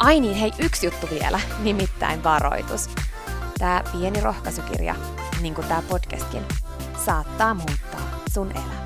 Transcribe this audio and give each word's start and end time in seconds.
Ai 0.00 0.20
niin, 0.20 0.34
hei, 0.34 0.52
yksi 0.58 0.86
juttu 0.86 1.08
vielä, 1.10 1.40
nimittäin 1.62 2.24
varoitus. 2.24 2.90
Tämä 3.58 3.82
pieni 3.92 4.20
rohkaisukirja, 4.20 4.94
niin 5.42 5.54
kuin 5.54 5.66
tämä 5.66 5.82
podcastkin, 5.90 6.42
saattaa 7.04 7.54
muuttaa 7.54 8.20
sun 8.32 8.50
elämän. 8.50 8.80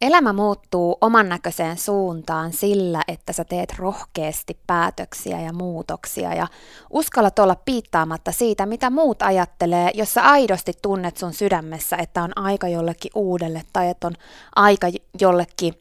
Elämä 0.00 0.32
muuttuu 0.32 0.98
oman 1.00 1.28
näköiseen 1.28 1.78
suuntaan 1.78 2.52
sillä, 2.52 3.02
että 3.08 3.32
sä 3.32 3.44
teet 3.44 3.78
rohkeasti 3.78 4.58
päätöksiä 4.66 5.40
ja 5.40 5.52
muutoksia 5.52 6.34
ja 6.34 6.46
uskallat 6.90 7.38
olla 7.38 7.56
piittaamatta 7.64 8.32
siitä, 8.32 8.66
mitä 8.66 8.90
muut 8.90 9.22
ajattelee, 9.22 9.90
jos 9.94 10.14
sä 10.14 10.22
aidosti 10.22 10.72
tunnet 10.82 11.16
sun 11.16 11.32
sydämessä, 11.32 11.96
että 11.96 12.22
on 12.22 12.32
aika 12.36 12.68
jollekin 12.68 13.12
uudelle 13.14 13.62
tai 13.72 13.88
että 13.88 14.06
on 14.06 14.14
aika 14.56 14.86
jollekin 15.20 15.74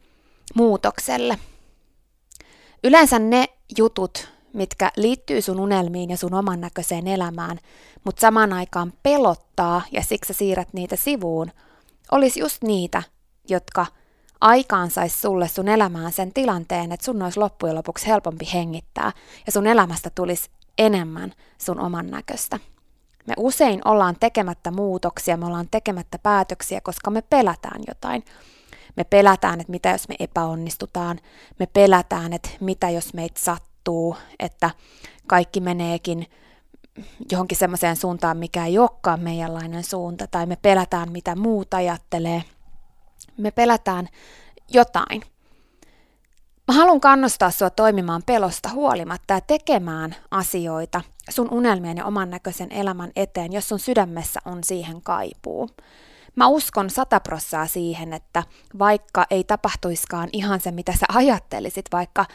muutokselle. 0.55 1.39
Yleensä 2.83 3.19
ne 3.19 3.45
jutut, 3.77 4.29
mitkä 4.53 4.91
liittyy 4.95 5.41
sun 5.41 5.59
unelmiin 5.59 6.09
ja 6.09 6.17
sun 6.17 6.33
oman 6.33 6.61
näköiseen 6.61 7.07
elämään, 7.07 7.59
mutta 8.03 8.21
samaan 8.21 8.53
aikaan 8.53 8.93
pelottaa 9.03 9.81
ja 9.91 10.03
siksi 10.03 10.33
sä 10.33 10.37
siirrät 10.37 10.73
niitä 10.73 10.95
sivuun, 10.95 11.51
olisi 12.11 12.39
just 12.39 12.63
niitä, 12.63 13.03
jotka 13.49 13.85
aikaan 14.41 14.91
sais 14.91 15.21
sulle 15.21 15.47
sun 15.47 15.67
elämään 15.67 16.11
sen 16.11 16.33
tilanteen, 16.33 16.91
että 16.91 17.05
sun 17.05 17.21
olisi 17.21 17.39
loppujen 17.39 17.75
lopuksi 17.75 18.07
helpompi 18.07 18.49
hengittää 18.53 19.11
ja 19.45 19.51
sun 19.51 19.67
elämästä 19.67 20.09
tulisi 20.09 20.49
enemmän 20.77 21.33
sun 21.57 21.79
oman 21.79 22.07
näköistä. 22.07 22.59
Me 23.27 23.33
usein 23.37 23.81
ollaan 23.85 24.15
tekemättä 24.19 24.71
muutoksia, 24.71 25.37
me 25.37 25.45
ollaan 25.45 25.67
tekemättä 25.71 26.19
päätöksiä, 26.19 26.81
koska 26.81 27.11
me 27.11 27.21
pelätään 27.21 27.81
jotain. 27.87 28.23
Me 28.97 29.03
pelätään, 29.03 29.61
että 29.61 29.71
mitä 29.71 29.89
jos 29.89 30.09
me 30.09 30.15
epäonnistutaan. 30.19 31.19
Me 31.59 31.65
pelätään, 31.65 32.33
että 32.33 32.49
mitä 32.59 32.89
jos 32.89 33.13
meitä 33.13 33.39
sattuu, 33.39 34.15
että 34.39 34.69
kaikki 35.27 35.59
meneekin 35.59 36.25
johonkin 37.31 37.57
semmoiseen 37.57 37.95
suuntaan, 37.95 38.37
mikä 38.37 38.65
ei 38.65 38.77
olekaan 38.79 39.19
meidänlainen 39.19 39.83
suunta, 39.83 40.27
tai 40.27 40.45
me 40.45 40.57
pelätään, 40.61 41.11
mitä 41.11 41.35
muut 41.35 41.73
ajattelee. 41.73 42.43
Me 43.37 43.51
pelätään 43.51 44.07
jotain. 44.69 45.21
Mä 46.67 46.73
haluan 46.73 47.01
kannustaa 47.01 47.51
sua 47.51 47.69
toimimaan 47.69 48.23
pelosta 48.25 48.69
huolimatta 48.69 49.33
ja 49.33 49.41
tekemään 49.41 50.15
asioita 50.31 51.01
sun 51.29 51.53
unelmien 51.53 51.97
ja 51.97 52.05
oman 52.05 52.29
näköisen 52.29 52.71
elämän 52.71 53.11
eteen, 53.15 53.53
jos 53.53 53.69
sun 53.69 53.79
sydämessä 53.79 54.39
on 54.45 54.63
siihen 54.63 55.01
kaipuu. 55.01 55.69
Mä 56.37 56.47
uskon 56.47 56.89
sataprossaa 56.89 57.67
siihen, 57.67 58.13
että 58.13 58.43
vaikka 58.79 59.25
ei 59.29 59.43
tapahtuiskaan 59.43 60.29
ihan 60.33 60.59
se, 60.59 60.71
mitä 60.71 60.91
sä 60.91 61.05
ajattelisit, 61.09 61.85
vaikka 61.91 62.25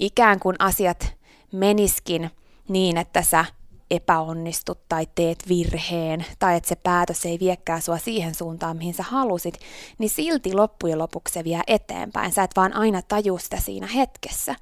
ikään 0.00 0.40
kuin 0.40 0.56
asiat 0.58 1.16
meniskin 1.52 2.30
niin, 2.68 2.96
että 2.96 3.22
sä 3.22 3.44
epäonnistut 3.90 4.88
tai 4.88 5.06
teet 5.14 5.48
virheen 5.48 6.24
tai 6.38 6.56
että 6.56 6.68
se 6.68 6.76
päätös 6.76 7.26
ei 7.26 7.38
viekää 7.40 7.80
sua 7.80 7.98
siihen 7.98 8.34
suuntaan, 8.34 8.76
mihin 8.76 8.94
sä 8.94 9.02
halusit, 9.02 9.58
niin 9.98 10.10
silti 10.10 10.54
loppujen 10.54 10.98
lopuksi 10.98 11.34
se 11.34 11.44
vie 11.44 11.60
eteenpäin. 11.66 12.32
Sä 12.32 12.42
et 12.42 12.56
vaan 12.56 12.76
aina 12.76 13.02
taju 13.02 13.38
sitä 13.38 13.56
siinä 13.56 13.86
hetkessä. 13.86 14.54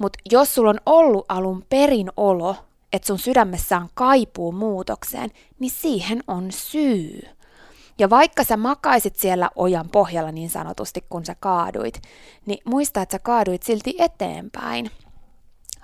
Mutta 0.00 0.18
jos 0.30 0.54
sulla 0.54 0.70
on 0.70 0.80
ollut 0.86 1.24
alun 1.28 1.64
perin 1.68 2.10
olo, 2.16 2.56
että 2.92 3.06
sun 3.06 3.18
sydämessä 3.18 3.76
on 3.76 3.88
kaipuu 3.94 4.52
muutokseen, 4.52 5.30
niin 5.58 5.70
siihen 5.70 6.24
on 6.26 6.52
syy. 6.52 7.39
Ja 8.00 8.10
vaikka 8.10 8.44
sä 8.44 8.56
makaisit 8.56 9.16
siellä 9.16 9.50
ojan 9.54 9.88
pohjalla 9.88 10.32
niin 10.32 10.50
sanotusti, 10.50 11.04
kun 11.10 11.24
sä 11.24 11.36
kaaduit, 11.40 12.02
niin 12.46 12.58
muista, 12.64 13.02
että 13.02 13.14
sä 13.14 13.18
kaaduit 13.18 13.62
silti 13.62 13.94
eteenpäin. 13.98 14.90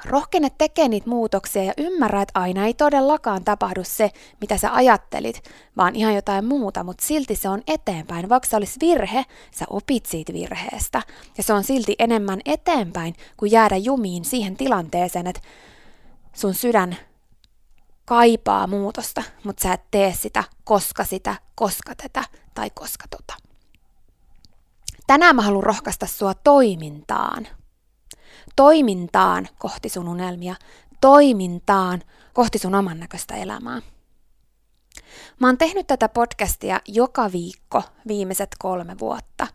Rohkene 0.05 0.51
tekee 0.59 0.89
niitä 0.89 1.11
muutoksia 1.11 1.65
ja 1.65 1.73
ymmärrä, 1.79 2.23
että 2.23 2.41
aina 2.41 2.67
ei 2.67 2.75
todellakaan 2.75 3.45
tapahdu 3.45 3.85
se, 3.85 4.11
mitä 4.41 4.57
sä 4.59 4.75
ajattelit, 4.75 5.43
vaan 5.77 5.97
ihan 5.97 6.15
jotain 6.15 6.45
muuta, 6.45 6.85
mutta 6.85 7.05
silti 7.07 7.37
se 7.37 7.49
on 7.49 7.63
eteenpäin. 7.67 8.29
Vaikka 8.29 8.49
se 8.49 8.57
olisi 8.57 8.81
virhe, 8.81 9.25
sä 9.51 9.65
opit 9.71 10.07
siitä 10.07 10.33
virheestä. 10.33 11.03
Ja 11.37 11.43
se 11.43 11.53
on 11.53 11.65
silti 11.65 11.95
enemmän 11.99 12.41
eteenpäin, 12.45 13.15
kuin 13.37 13.53
jäädä 13.53 13.77
jumiin 13.77 14.25
siihen 14.25 14.57
tilanteeseen, 14.57 15.27
että 15.27 15.43
sun 16.33 16.55
sydän 16.55 16.97
kaipaa 18.07 18.67
muutosta, 18.67 19.23
mutta 19.45 19.63
sä 19.63 19.73
et 19.73 19.91
tee 19.91 20.15
sitä, 20.15 20.45
koska 20.65 21.05
sitä, 21.05 21.35
koska 21.55 21.95
tätä 21.95 22.25
tai 22.55 22.71
koska 22.71 23.05
tota. 23.11 23.35
Tänään 25.07 25.37
mä 25.37 25.43
haluan 25.43 25.65
rohkaista 25.65 26.07
sua 26.07 26.35
toimintaan. 26.35 27.49
Toimintaan 28.57 29.49
kohti 29.59 29.89
sun 29.89 30.09
unelmia, 30.09 30.55
toimintaan 31.01 32.03
kohti 32.33 32.59
sun 32.59 32.75
oman 32.75 33.01
näköistä 33.01 33.35
elämää. 33.35 33.83
Mä 35.41 35.49
oon 35.49 35.59
tehnyt 35.59 35.87
tätä 35.87 36.09
podcastia 36.09 36.81
joka 36.89 37.33
viikko 37.33 37.83
viimeiset 38.09 38.51
kolme 38.59 38.99
vuotta. 38.99 39.47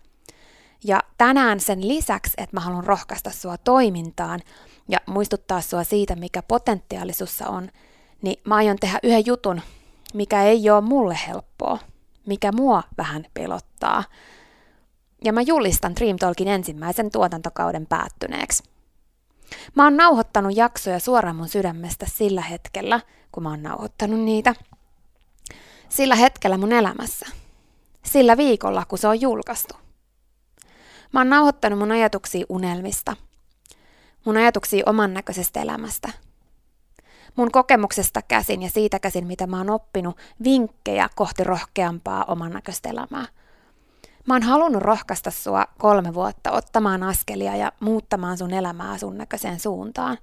Ja 0.83 0.99
tänään 1.17 1.59
sen 1.59 1.87
lisäksi, 1.87 2.33
että 2.37 2.55
mä 2.55 2.59
haluan 2.59 2.83
rohkaista 2.83 3.31
sua 3.31 3.57
toimintaan 3.57 4.39
ja 4.87 4.99
muistuttaa 5.07 5.61
sua 5.61 5.83
siitä, 5.83 6.15
mikä 6.15 6.41
potentiaalisuussa 6.41 7.47
on, 7.47 7.69
niin 8.21 8.41
mä 8.43 8.55
aion 8.55 8.77
tehdä 8.79 8.99
yhden 9.03 9.25
jutun 9.25 9.61
mikä 10.13 10.43
ei 10.43 10.69
ole 10.69 10.81
mulle 10.81 11.17
helppoa, 11.27 11.79
mikä 12.25 12.51
mua 12.51 12.83
vähän 12.97 13.25
pelottaa. 13.33 14.03
Ja 15.23 15.33
mä 15.33 15.41
julistan 15.41 15.95
Dream 15.95 16.17
Talkin 16.17 16.47
ensimmäisen 16.47 17.11
tuotantokauden 17.11 17.85
päättyneeksi. 17.85 18.63
Mä 19.75 19.83
oon 19.83 19.97
nauhoittanut 19.97 20.57
jaksoja 20.57 20.99
suoraan 20.99 21.35
mun 21.35 21.49
sydämestä 21.49 22.05
sillä 22.09 22.41
hetkellä, 22.41 22.99
kun 23.31 23.43
mä 23.43 23.49
oon 23.49 23.63
nauhoittanut 23.63 24.19
niitä. 24.19 24.55
Sillä 25.89 26.15
hetkellä 26.15 26.57
mun 26.57 26.71
elämässä. 26.71 27.25
Sillä 28.05 28.37
viikolla, 28.37 28.85
kun 28.85 28.97
se 28.97 29.07
on 29.07 29.21
julkaistu. 29.21 29.75
Mä 31.13 31.19
oon 31.19 31.29
nauhoittanut 31.29 31.79
mun 31.79 31.91
ajatuksia 31.91 32.45
unelmista. 32.49 33.15
Mun 34.25 34.37
ajatuksia 34.37 34.83
oman 34.85 35.13
näköisestä 35.13 35.61
elämästä. 35.61 36.09
Mun 37.35 37.51
kokemuksesta 37.51 38.21
käsin 38.21 38.61
ja 38.61 38.69
siitä 38.69 38.99
käsin, 38.99 39.27
mitä 39.27 39.47
mä 39.47 39.57
oon 39.57 39.69
oppinut, 39.69 40.17
vinkkejä 40.43 41.09
kohti 41.15 41.43
rohkeampaa 41.43 42.25
oman 42.27 42.51
näköistä 42.51 42.89
elämää. 42.89 43.25
Mä 44.27 44.33
oon 44.33 44.43
halunnut 44.43 44.81
rohkaista 44.81 45.31
sua 45.31 45.65
kolme 45.77 46.13
vuotta 46.13 46.51
ottamaan 46.51 47.03
askelia 47.03 47.55
ja 47.55 47.71
muuttamaan 47.79 48.37
sun 48.37 48.53
elämää 48.53 48.97
sun 48.97 49.17
näköiseen 49.17 49.59
suuntaan. 49.59 50.17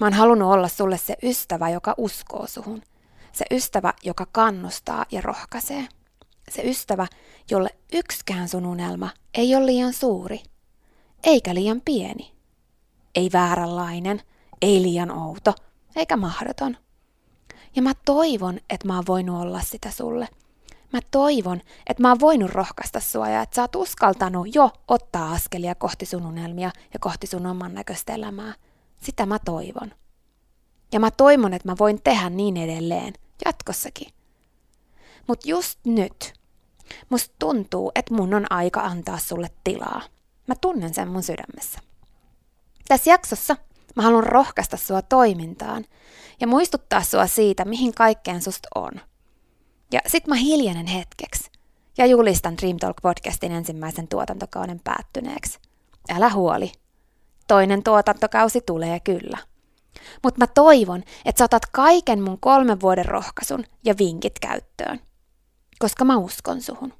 Mä 0.00 0.06
oon 0.06 0.12
halunnut 0.12 0.52
olla 0.52 0.68
sulle 0.68 0.98
se 0.98 1.16
ystävä, 1.22 1.68
joka 1.68 1.94
uskoo 1.96 2.46
suhun. 2.46 2.82
Se 3.32 3.44
ystävä, 3.50 3.94
joka 4.02 4.26
kannustaa 4.32 5.06
ja 5.10 5.20
rohkaisee. 5.20 5.88
Se 6.50 6.62
ystävä, 6.62 7.06
jolle 7.50 7.70
yksikään 7.92 8.48
sun 8.48 8.66
unelma 8.66 9.10
ei 9.34 9.56
ole 9.56 9.66
liian 9.66 9.92
suuri, 9.92 10.42
eikä 11.24 11.54
liian 11.54 11.80
pieni. 11.84 12.32
Ei 13.14 13.30
vääränlainen, 13.32 14.22
ei 14.62 14.82
liian 14.82 15.10
outo, 15.10 15.54
eikä 15.96 16.16
mahdoton. 16.16 16.76
Ja 17.76 17.82
mä 17.82 17.92
toivon, 18.04 18.60
että 18.70 18.86
mä 18.86 18.94
oon 18.94 19.06
voinut 19.06 19.42
olla 19.42 19.60
sitä 19.60 19.90
sulle. 19.90 20.28
Mä 20.92 21.00
toivon, 21.10 21.60
että 21.86 22.02
mä 22.02 22.08
oon 22.08 22.20
voinut 22.20 22.50
rohkaista 22.50 23.00
sua 23.00 23.28
ja 23.28 23.42
että 23.42 23.56
sä 23.56 23.62
oot 23.62 23.76
uskaltanut 23.76 24.54
jo 24.54 24.70
ottaa 24.88 25.32
askelia 25.32 25.74
kohti 25.74 26.06
sun 26.06 26.26
unelmia 26.26 26.70
ja 26.94 26.98
kohti 27.00 27.26
sun 27.26 27.46
oman 27.46 27.74
näköistä 27.74 28.14
elämää. 28.14 28.54
Sitä 29.02 29.26
mä 29.26 29.38
toivon. 29.38 29.94
Ja 30.92 31.00
mä 31.00 31.10
toivon, 31.10 31.54
että 31.54 31.68
mä 31.68 31.76
voin 31.78 32.02
tehdä 32.02 32.30
niin 32.30 32.56
edelleen, 32.56 33.14
jatkossakin. 33.44 34.12
Mutta 35.26 35.48
just 35.48 35.78
nyt, 35.84 36.32
musta 37.08 37.34
tuntuu, 37.38 37.92
että 37.94 38.14
mun 38.14 38.34
on 38.34 38.46
aika 38.50 38.80
antaa 38.80 39.18
sulle 39.18 39.50
tilaa. 39.64 40.02
Mä 40.46 40.54
tunnen 40.60 40.94
sen 40.94 41.08
mun 41.08 41.22
sydämessä. 41.22 41.78
Tässä 42.88 43.10
jaksossa 43.10 43.56
mä 43.96 44.02
haluan 44.02 44.24
rohkaista 44.24 44.76
sua 44.76 45.02
toimintaan 45.02 45.84
ja 46.40 46.46
muistuttaa 46.46 47.02
sua 47.02 47.26
siitä, 47.26 47.64
mihin 47.64 47.94
kaikkeen 47.94 48.42
susta 48.42 48.68
on. 48.74 48.92
Ja 49.92 50.00
sit 50.06 50.26
mä 50.26 50.34
hiljenen 50.34 50.86
hetkeksi 50.86 51.50
ja 51.98 52.06
julistan 52.06 52.56
Dream 52.56 52.76
Talk 52.76 52.96
podcastin 53.02 53.52
ensimmäisen 53.52 54.08
tuotantokauden 54.08 54.80
päättyneeksi. 54.84 55.58
Älä 56.10 56.30
huoli. 56.30 56.72
Toinen 57.48 57.82
tuotantokausi 57.82 58.60
tulee 58.60 59.00
kyllä. 59.00 59.38
Mutta 60.22 60.38
mä 60.38 60.46
toivon, 60.46 61.02
että 61.24 61.38
sä 61.38 61.44
otat 61.44 61.66
kaiken 61.72 62.22
mun 62.22 62.38
kolmen 62.40 62.80
vuoden 62.80 63.04
rohkaisun 63.04 63.64
ja 63.84 63.94
vinkit 63.98 64.38
käyttöön. 64.38 65.00
Koska 65.78 66.04
mä 66.04 66.16
uskon 66.16 66.60
suhun. 66.60 66.92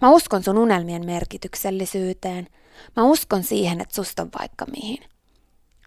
Mä 0.00 0.10
uskon 0.10 0.42
sun 0.42 0.58
unelmien 0.58 1.06
merkityksellisyyteen. 1.06 2.46
Mä 2.96 3.02
uskon 3.02 3.42
siihen, 3.42 3.80
että 3.80 3.94
susta 3.94 4.22
on 4.22 4.30
vaikka 4.38 4.66
mihin. 4.66 4.98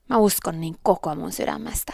Mä 0.10 0.18
uskon 0.18 0.62
niin 0.62 0.76
koko 0.84 1.16
mun 1.16 1.32
sydämestä. 1.32 1.94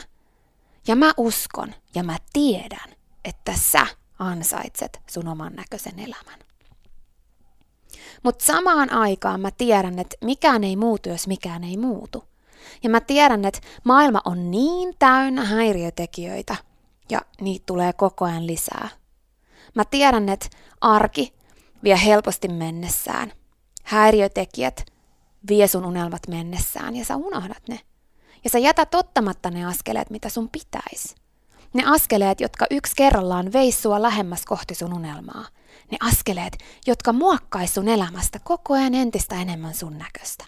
Ja 0.88 0.96
mä 0.96 1.14
uskon 1.18 1.74
ja 1.96 2.04
mä 2.04 2.18
tiedän, 2.34 2.96
että 3.26 3.54
sä 3.56 3.88
ansaitset 4.20 5.02
sun 5.08 5.28
oman 5.28 5.54
näköisen 5.54 6.00
elämän. 6.00 6.40
Mutta 8.24 8.46
samaan 8.46 8.94
aikaan 8.94 9.42
mä 9.42 9.52
tiedän, 9.52 10.00
että 10.00 10.16
mikään 10.22 10.64
ei 10.64 10.76
muutu, 10.76 11.10
jos 11.10 11.28
mikään 11.28 11.64
ei 11.64 11.78
muutu. 11.78 12.24
Ja 12.84 12.90
mä 12.90 13.00
tiedän, 13.00 13.46
että 13.46 13.60
maailma 13.84 14.22
on 14.26 14.52
niin 14.52 14.96
täynnä 15.00 15.46
häiriötekijöitä 15.46 16.56
ja 17.10 17.22
niitä 17.42 17.64
tulee 17.66 17.94
koko 17.94 18.26
ajan 18.26 18.48
lisää. 18.48 18.90
Mä 19.76 19.86
tiedän, 19.86 20.30
että 20.30 20.48
arki 20.82 21.34
vie 21.84 22.00
helposti 22.06 22.48
mennessään. 22.48 23.32
Häiriötekijät 23.84 24.86
vie 25.50 25.68
sun 25.68 25.86
unelmat 25.86 26.28
mennessään 26.28 26.96
ja 26.96 27.06
sä 27.06 27.16
unohdat 27.16 27.68
ne. 27.70 27.80
Ja 28.44 28.50
sä 28.50 28.60
jätät 28.60 28.96
ottamatta 28.96 29.52
ne 29.52 29.66
askeleet, 29.66 30.10
mitä 30.10 30.30
sun 30.30 30.50
pitäisi. 30.50 31.16
Ne 31.74 31.84
askeleet, 31.86 32.42
jotka 32.42 32.66
yksi 32.72 32.94
kerrallaan 32.98 33.54
veis 33.54 33.82
sua 33.82 34.02
lähemmäs 34.02 34.46
kohti 34.46 34.76
sun 34.76 34.94
unelmaa. 34.94 35.46
Ne 35.92 35.98
askeleet, 36.02 36.58
jotka 36.88 37.14
muokkais 37.14 37.74
sun 37.74 37.88
elämästä 37.88 38.40
koko 38.44 38.74
ajan 38.74 38.94
entistä 38.94 39.42
enemmän 39.42 39.74
sun 39.74 39.98
näköistä. 39.98 40.46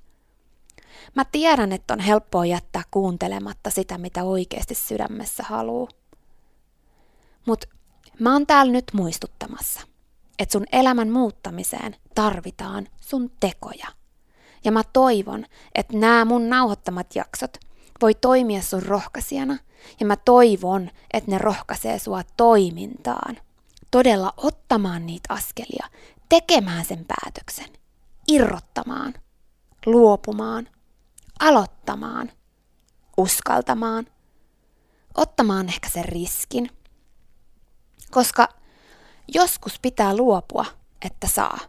Mä 1.15 1.25
tiedän, 1.25 1.71
että 1.71 1.93
on 1.93 1.99
helppoa 1.99 2.45
jättää 2.45 2.81
kuuntelematta 2.91 3.69
sitä, 3.69 3.97
mitä 3.97 4.23
oikeasti 4.23 4.75
sydämessä 4.75 5.43
haluu. 5.43 5.89
Mut 7.45 7.65
mä 8.19 8.33
oon 8.33 8.47
täällä 8.47 8.71
nyt 8.71 8.85
muistuttamassa, 8.93 9.81
että 10.39 10.53
sun 10.53 10.65
elämän 10.71 11.09
muuttamiseen 11.09 11.95
tarvitaan 12.15 12.87
sun 13.01 13.31
tekoja. 13.39 13.87
Ja 14.63 14.71
mä 14.71 14.81
toivon, 14.93 15.45
että 15.75 15.97
nämä 15.97 16.25
mun 16.25 16.49
nauhoittamat 16.49 17.15
jaksot 17.15 17.57
voi 18.01 18.13
toimia 18.13 18.61
sun 18.61 18.83
rohkaisijana, 18.83 19.57
ja 19.99 20.05
mä 20.05 20.15
toivon, 20.15 20.89
että 21.13 21.31
ne 21.31 21.37
rohkaisee 21.37 21.99
sua 21.99 22.21
toimintaan. 22.37 23.37
Todella 23.91 24.33
ottamaan 24.37 25.05
niitä 25.05 25.33
askelia, 25.33 25.87
tekemään 26.29 26.85
sen 26.85 27.05
päätöksen, 27.05 27.69
irrottamaan, 28.27 29.13
luopumaan– 29.85 30.69
aloittamaan, 31.39 32.31
uskaltamaan, 33.17 34.07
ottamaan 35.15 35.67
ehkä 35.69 35.89
sen 35.89 36.05
riskin. 36.05 36.69
Koska 38.11 38.49
joskus 39.33 39.79
pitää 39.79 40.17
luopua, 40.17 40.65
että 41.05 41.27
saa. 41.27 41.59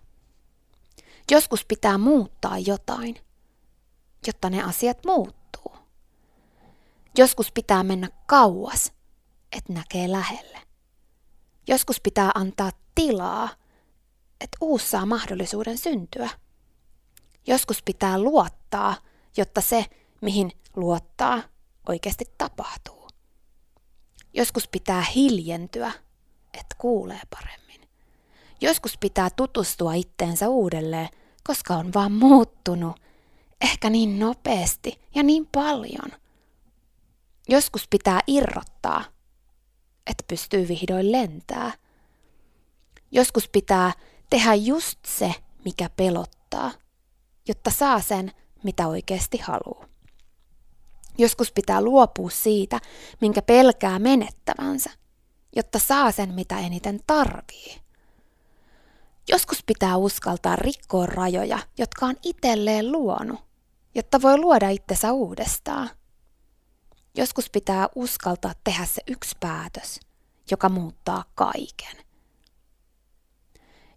Joskus 1.30 1.64
pitää 1.64 1.98
muuttaa 1.98 2.58
jotain, 2.58 3.16
jotta 4.26 4.50
ne 4.50 4.62
asiat 4.62 4.98
muuttuu. 5.06 5.43
Joskus 7.18 7.52
pitää 7.52 7.82
mennä 7.82 8.08
kauas, 8.26 8.92
että 9.52 9.72
näkee 9.72 10.10
lähelle. 10.10 10.58
Joskus 11.68 12.00
pitää 12.00 12.30
antaa 12.34 12.70
tilaa, 12.94 13.48
että 14.40 14.58
uusi 14.60 14.90
saa 14.90 15.06
mahdollisuuden 15.06 15.78
syntyä. 15.78 16.30
Joskus 17.46 17.82
pitää 17.82 18.18
luottaa, 18.18 18.96
jotta 19.36 19.60
se, 19.60 19.86
mihin 20.20 20.52
luottaa, 20.76 21.42
oikeasti 21.88 22.24
tapahtuu. 22.38 23.08
Joskus 24.32 24.68
pitää 24.68 25.02
hiljentyä, 25.02 25.92
että 26.54 26.76
kuulee 26.78 27.20
paremmin. 27.30 27.88
Joskus 28.60 28.98
pitää 28.98 29.30
tutustua 29.30 29.94
itteensä 29.94 30.48
uudelleen, 30.48 31.08
koska 31.44 31.74
on 31.74 31.94
vaan 31.94 32.12
muuttunut, 32.12 33.00
ehkä 33.60 33.90
niin 33.90 34.18
nopeasti 34.18 35.00
ja 35.14 35.22
niin 35.22 35.48
paljon. 35.52 36.23
Joskus 37.48 37.86
pitää 37.90 38.20
irrottaa, 38.26 39.04
että 40.06 40.24
pystyy 40.28 40.68
vihdoin 40.68 41.12
lentää. 41.12 41.72
Joskus 43.10 43.48
pitää 43.48 43.92
tehdä 44.30 44.54
just 44.54 44.98
se, 45.06 45.34
mikä 45.64 45.90
pelottaa, 45.96 46.70
jotta 47.48 47.70
saa 47.70 48.00
sen, 48.00 48.32
mitä 48.62 48.88
oikeasti 48.88 49.38
haluaa. 49.38 49.88
Joskus 51.18 51.52
pitää 51.52 51.80
luopua 51.80 52.30
siitä, 52.30 52.80
minkä 53.20 53.42
pelkää 53.42 53.98
menettävänsä, 53.98 54.90
jotta 55.56 55.78
saa 55.78 56.12
sen, 56.12 56.34
mitä 56.34 56.58
eniten 56.58 57.00
tarvii. 57.06 57.80
Joskus 59.28 59.62
pitää 59.66 59.96
uskaltaa 59.96 60.56
rikkoa 60.56 61.06
rajoja, 61.06 61.58
jotka 61.78 62.06
on 62.06 62.14
itselleen 62.22 62.92
luonut, 62.92 63.40
jotta 63.94 64.22
voi 64.22 64.38
luoda 64.38 64.68
itsensä 64.68 65.12
uudestaan. 65.12 65.90
Joskus 67.16 67.50
pitää 67.50 67.88
uskaltaa 67.94 68.52
tehdä 68.64 68.84
se 68.84 69.02
yksi 69.06 69.36
päätös, 69.40 70.00
joka 70.50 70.68
muuttaa 70.68 71.24
kaiken. 71.34 72.04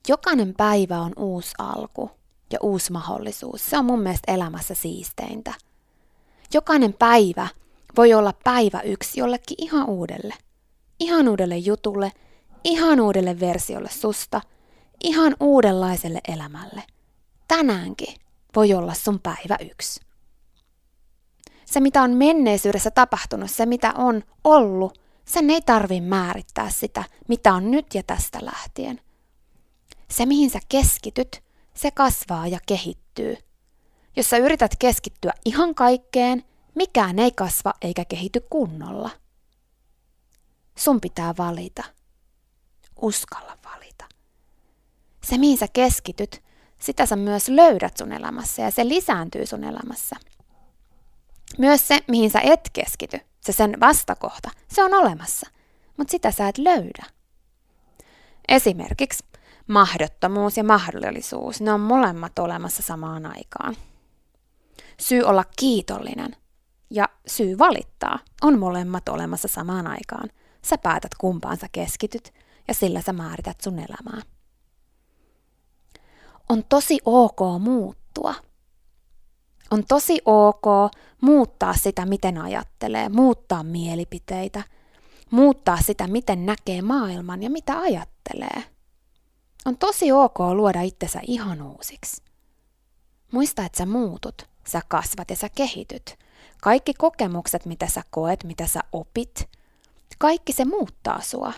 Jokainen 0.08 0.54
päivä 0.58 1.00
on 1.02 1.14
uusi 1.18 1.52
alku, 1.58 2.12
ja 2.54 2.60
uusi 2.62 2.92
mahdollisuus. 2.92 3.70
Se 3.70 3.78
on 3.78 3.86
mun 3.86 4.02
mielestä 4.02 4.34
elämässä 4.34 4.74
siisteintä. 4.74 5.54
Jokainen 6.54 6.94
päivä 6.94 7.48
voi 7.98 8.14
olla 8.14 8.34
päivä 8.44 8.82
yksi 8.82 9.20
jollekin 9.20 9.58
ihan 9.64 9.90
uudelle. 9.90 10.34
Ihan 11.00 11.28
uudelle 11.28 11.58
jutulle, 11.58 12.12
ihan 12.64 13.00
uudelle 13.00 13.40
versiolle 13.40 13.90
susta, 13.90 14.42
ihan 15.04 15.36
uudenlaiselle 15.40 16.22
elämälle. 16.28 16.84
Tänäänkin 17.48 18.16
voi 18.56 18.74
olla 18.74 18.94
sun 18.94 19.20
päivä 19.20 19.58
yksi. 19.72 20.07
Se, 21.68 21.80
mitä 21.80 22.02
on 22.02 22.12
menneisyydessä 22.12 22.92
tapahtunut, 22.92 23.52
se, 23.52 23.66
mitä 23.66 23.94
on 23.94 24.24
ollut, 24.44 25.00
Sen 25.28 25.50
ei 25.50 25.62
tarvi 25.62 26.02
määrittää 26.02 26.70
sitä, 26.70 27.04
mitä 27.28 27.54
on 27.54 27.72
nyt 27.72 27.96
ja 27.96 28.04
tästä 28.04 28.40
lähtien. 28.42 29.02
Se, 30.12 30.26
mihin 30.26 30.50
sä 30.50 30.60
keskityt, 30.70 31.44
se 31.74 31.92
kasvaa 31.92 32.48
ja 32.48 32.60
kehittyy. 32.68 33.38
Jos 34.16 34.30
sä 34.30 34.38
yrität 34.38 34.72
keskittyä 34.80 35.34
ihan 35.46 35.76
kaikkeen, 35.76 36.44
mikään 36.76 37.20
ei 37.20 37.32
kasva 37.32 37.74
eikä 37.82 38.06
kehity 38.06 38.42
kunnolla. 38.50 39.10
Sun 40.78 41.02
pitää 41.02 41.34
valita. 41.38 41.84
Uskalla 43.02 43.58
valita. 43.66 44.06
Se, 45.24 45.38
mihin 45.38 45.58
sä 45.58 45.68
keskityt, 45.74 46.44
sitä 46.80 47.06
sä 47.06 47.16
myös 47.16 47.48
löydät 47.48 47.98
sun 47.98 48.12
elämässä 48.12 48.62
ja 48.62 48.72
se 48.72 48.88
lisääntyy 48.88 49.46
sun 49.46 49.64
elämässä. 49.64 50.16
Myös 51.58 51.88
se, 51.88 52.00
mihin 52.08 52.32
sä 52.32 52.40
et 52.40 52.70
keskity, 52.74 53.20
se 53.42 53.52
sen 53.52 53.80
vastakohta, 53.80 54.50
se 54.68 54.84
on 54.84 54.94
olemassa, 54.94 55.50
mutta 55.98 56.12
sitä 56.12 56.32
sä 56.32 56.48
et 56.48 56.58
löydä. 56.58 57.06
Esimerkiksi 58.48 59.26
mahdottomuus 59.68 60.58
ja 60.58 60.64
mahdollisuus, 60.64 61.62
ne 61.62 61.74
on 61.74 61.80
molemmat 61.80 62.40
olemassa 62.40 62.84
samaan 62.84 63.26
aikaan. 63.26 63.76
Syy 65.00 65.24
olla 65.24 65.44
kiitollinen 65.60 66.36
ja 66.90 67.10
syy 67.28 67.58
valittaa 67.58 68.20
on 68.42 68.60
molemmat 68.60 69.10
olemassa 69.10 69.48
samaan 69.48 69.88
aikaan. 69.88 70.30
Sä 70.62 70.78
päätät 70.78 71.16
kumpaan 71.18 71.58
sä 71.58 71.68
keskityt 71.72 72.34
ja 72.68 72.74
sillä 72.74 73.02
sä 73.02 73.14
määrität 73.14 73.62
sun 73.62 73.80
elämää. 73.80 74.22
On 76.50 76.64
tosi 76.64 77.00
ok 77.06 77.40
muuttua. 77.60 78.34
On 79.72 79.84
tosi 79.88 80.22
ok 80.26 80.92
muuttaa 81.22 81.74
sitä, 81.74 82.06
miten 82.06 82.38
ajattelee, 82.38 83.10
muuttaa 83.10 83.64
mielipiteitä, 83.64 84.64
muuttaa 85.32 85.82
sitä, 85.82 86.08
miten 86.08 86.46
näkee 86.46 86.82
maailman 86.82 87.44
ja 87.44 87.50
mitä 87.50 87.80
ajattelee. 87.80 88.64
On 89.66 89.78
tosi 89.78 90.12
ok 90.12 90.40
luoda 90.40 90.82
itsensä 90.82 91.20
ihan 91.28 91.62
uusiksi. 91.62 92.24
Muista, 93.32 93.66
että 93.66 93.78
sä 93.78 93.86
muutut, 93.86 94.48
sä 94.68 94.82
kasvat 94.88 95.30
ja 95.30 95.36
sä 95.36 95.50
kehityt. 95.50 96.20
Kaikki 96.62 96.94
kokemukset, 96.94 97.66
mitä 97.66 97.88
sä 97.88 98.02
koet, 98.10 98.44
mitä 98.44 98.68
sä 98.68 98.80
opit, 98.92 99.50
kaikki 100.18 100.54
se 100.54 100.66
muuttaa 100.66 101.22
sua. 101.22 101.54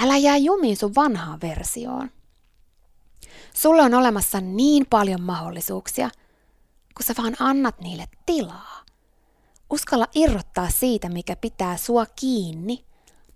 Älä 0.00 0.16
jää 0.16 0.36
jumiin 0.36 0.76
sun 0.76 0.94
vanhaan 0.94 1.40
versioon. 1.40 2.10
Sulle 3.54 3.82
on 3.82 3.94
olemassa 3.94 4.40
niin 4.40 4.86
paljon 4.90 5.22
mahdollisuuksia, 5.22 6.10
kun 6.96 7.04
sä 7.06 7.14
vaan 7.18 7.36
annat 7.38 7.80
niille 7.80 8.08
tilaa. 8.26 8.84
Uskalla 9.70 10.06
irrottaa 10.14 10.70
siitä, 10.70 11.08
mikä 11.08 11.36
pitää 11.36 11.76
sua 11.76 12.06
kiinni, 12.06 12.84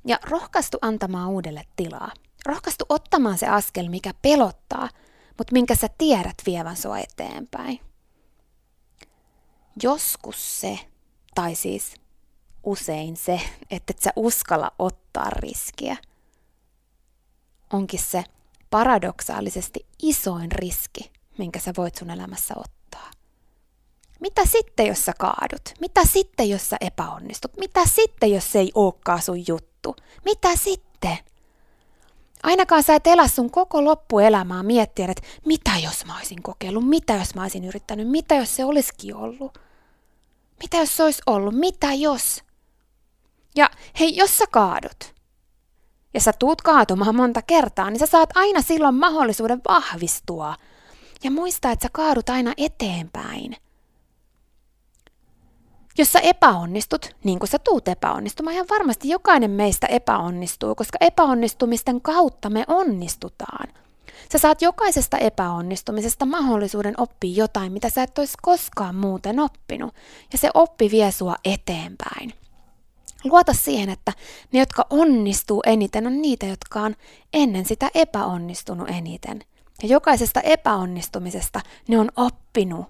ja 0.05 0.19
rohkaistu 0.23 0.79
antamaan 0.81 1.29
uudelle 1.29 1.65
tilaa. 1.77 2.13
Rohkaistu 2.47 2.85
ottamaan 2.89 3.39
se 3.39 3.47
askel, 3.47 3.89
mikä 3.89 4.15
pelottaa, 4.23 4.89
mutta 5.39 5.53
minkä 5.53 5.75
sä 5.75 5.89
tiedät 5.99 6.37
vievän 6.47 6.77
sua 6.77 6.99
eteenpäin. 6.99 7.81
Joskus 9.83 10.61
se, 10.61 10.79
tai 11.35 11.55
siis 11.55 11.95
usein 12.65 13.17
se, 13.17 13.41
että 13.71 13.91
et 13.91 13.99
sä 13.99 14.11
uskalla 14.17 14.73
ottaa 14.79 15.31
riskiä, 15.31 15.97
onkin 17.73 18.01
se 18.01 18.25
paradoksaalisesti 18.71 19.87
isoin 20.03 20.53
riski, 20.53 21.13
minkä 21.39 21.61
sä 21.61 21.73
voit 21.77 21.95
sun 21.95 22.11
elämässä 22.11 22.55
ottaa. 22.57 22.78
Mitä 24.21 24.47
sitten, 24.47 24.87
jos 24.87 25.05
sä 25.05 25.13
kaadut? 25.19 25.63
Mitä 25.81 26.05
sitten, 26.05 26.51
jos 26.51 26.69
sä 26.69 26.77
epäonnistut? 26.81 27.57
Mitä 27.57 27.81
sitten, 27.87 28.33
jos 28.33 28.53
se 28.53 28.59
ei 28.59 28.73
olekaan 28.75 29.23
sun 29.23 29.45
juttu? 29.49 29.97
Mitä 30.25 30.57
sitten? 30.57 31.19
Ainakaan 32.43 32.83
sä 32.83 32.95
et 32.95 33.07
elä 33.07 33.29
sun 33.29 33.51
koko 33.51 33.85
loppuelämää 33.85 34.63
miettien, 34.63 35.11
että 35.11 35.23
mitä 35.45 35.71
jos 35.85 36.05
mä 36.05 36.17
olisin 36.17 36.43
kokeillut, 36.43 36.89
mitä 36.89 37.13
jos 37.13 37.35
mä 37.35 37.43
olisin 37.43 37.65
yrittänyt, 37.65 38.09
mitä 38.09 38.35
jos 38.35 38.57
se 38.57 38.65
olisikin 38.65 39.17
ollut. 39.17 39.59
Mitä 40.63 40.77
jos 40.77 40.97
se 40.97 41.03
olisi 41.03 41.23
ollut, 41.27 41.55
mitä 41.55 41.93
jos? 41.93 42.43
Ja 43.57 43.71
hei, 44.01 44.17
jos 44.17 44.39
sä 44.39 44.45
kaadut, 44.51 45.15
ja 46.15 46.21
sä 46.21 46.33
tuut 46.39 46.63
kaatumaan 46.63 47.15
monta 47.15 47.43
kertaa, 47.43 47.91
niin 47.91 47.99
sä 47.99 48.07
saat 48.07 48.31
aina 48.35 48.63
silloin 48.63 48.95
mahdollisuuden 48.95 49.61
vahvistua. 49.69 50.55
Ja 51.25 51.31
muista, 51.31 51.71
että 51.71 51.85
sä 51.85 51.89
kaadut 51.93 52.31
aina 52.31 52.53
eteenpäin. 52.57 53.57
Jos 55.99 56.13
sä 56.13 56.19
epäonnistut, 56.19 57.17
niin 57.25 57.39
kuin 57.39 57.49
sä 57.49 57.59
tuut 57.59 57.89
epäonnistumaan, 57.89 58.55
ihan 58.55 58.67
varmasti 58.71 59.09
jokainen 59.09 59.51
meistä 59.51 59.87
epäonnistuu, 59.87 60.75
koska 60.75 60.99
epäonnistumisten 61.01 62.01
kautta 62.01 62.51
me 62.51 62.65
onnistutaan. 62.69 63.69
Sä 64.33 64.39
saat 64.39 64.63
jokaisesta 64.63 65.19
epäonnistumisesta 65.19 66.27
mahdollisuuden 66.27 66.95
oppia 66.97 67.35
jotain, 67.37 67.73
mitä 67.73 67.91
sä 67.91 68.03
et 68.03 68.19
olisi 68.19 68.35
koskaan 68.43 68.95
muuten 68.95 69.41
oppinut, 69.41 69.95
ja 70.33 70.39
se 70.39 70.51
oppi 70.55 70.91
vie 70.91 71.13
sua 71.13 71.35
eteenpäin. 71.45 72.33
Luota 73.25 73.53
siihen, 73.53 73.89
että 73.89 74.13
ne, 74.53 74.59
jotka 74.59 74.87
onnistuu 74.91 75.63
eniten, 75.67 76.07
on 76.07 76.23
niitä, 76.23 76.47
jotka 76.47 76.81
on 76.81 76.95
ennen 77.33 77.65
sitä 77.65 77.91
epäonnistunut 77.95 78.91
eniten. 78.91 79.41
Ja 79.83 79.89
jokaisesta 79.89 80.41
epäonnistumisesta 80.41 81.61
ne 81.89 81.99
on 81.99 82.09
oppinut. 82.17 82.87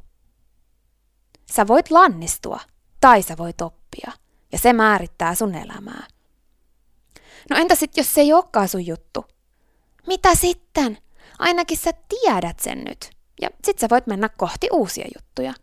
Sä 1.53 1.67
voit 1.67 1.91
lannistua 1.91 2.61
tai 3.01 3.23
sä 3.23 3.37
voit 3.39 3.61
oppia. 3.61 4.13
Ja 4.53 4.59
se 4.59 4.73
määrittää 4.73 5.35
sun 5.35 5.55
elämää. 5.55 6.07
No 7.51 7.57
entä 7.57 7.75
sitten, 7.75 8.03
jos 8.03 8.15
se 8.15 8.21
ei 8.21 8.33
olekaan 8.33 8.69
sun 8.69 8.87
juttu? 8.87 9.25
Mitä 10.07 10.35
sitten? 10.35 10.99
Ainakin 11.39 11.79
sä 11.79 11.91
tiedät 12.09 12.61
sen 12.61 12.85
nyt. 12.85 13.11
Ja 13.43 13.51
sit 13.65 13.79
sä 13.79 13.87
voit 13.91 14.07
mennä 14.07 14.29
kohti 14.29 14.69
uusia 14.73 15.07
juttuja. 15.17 15.55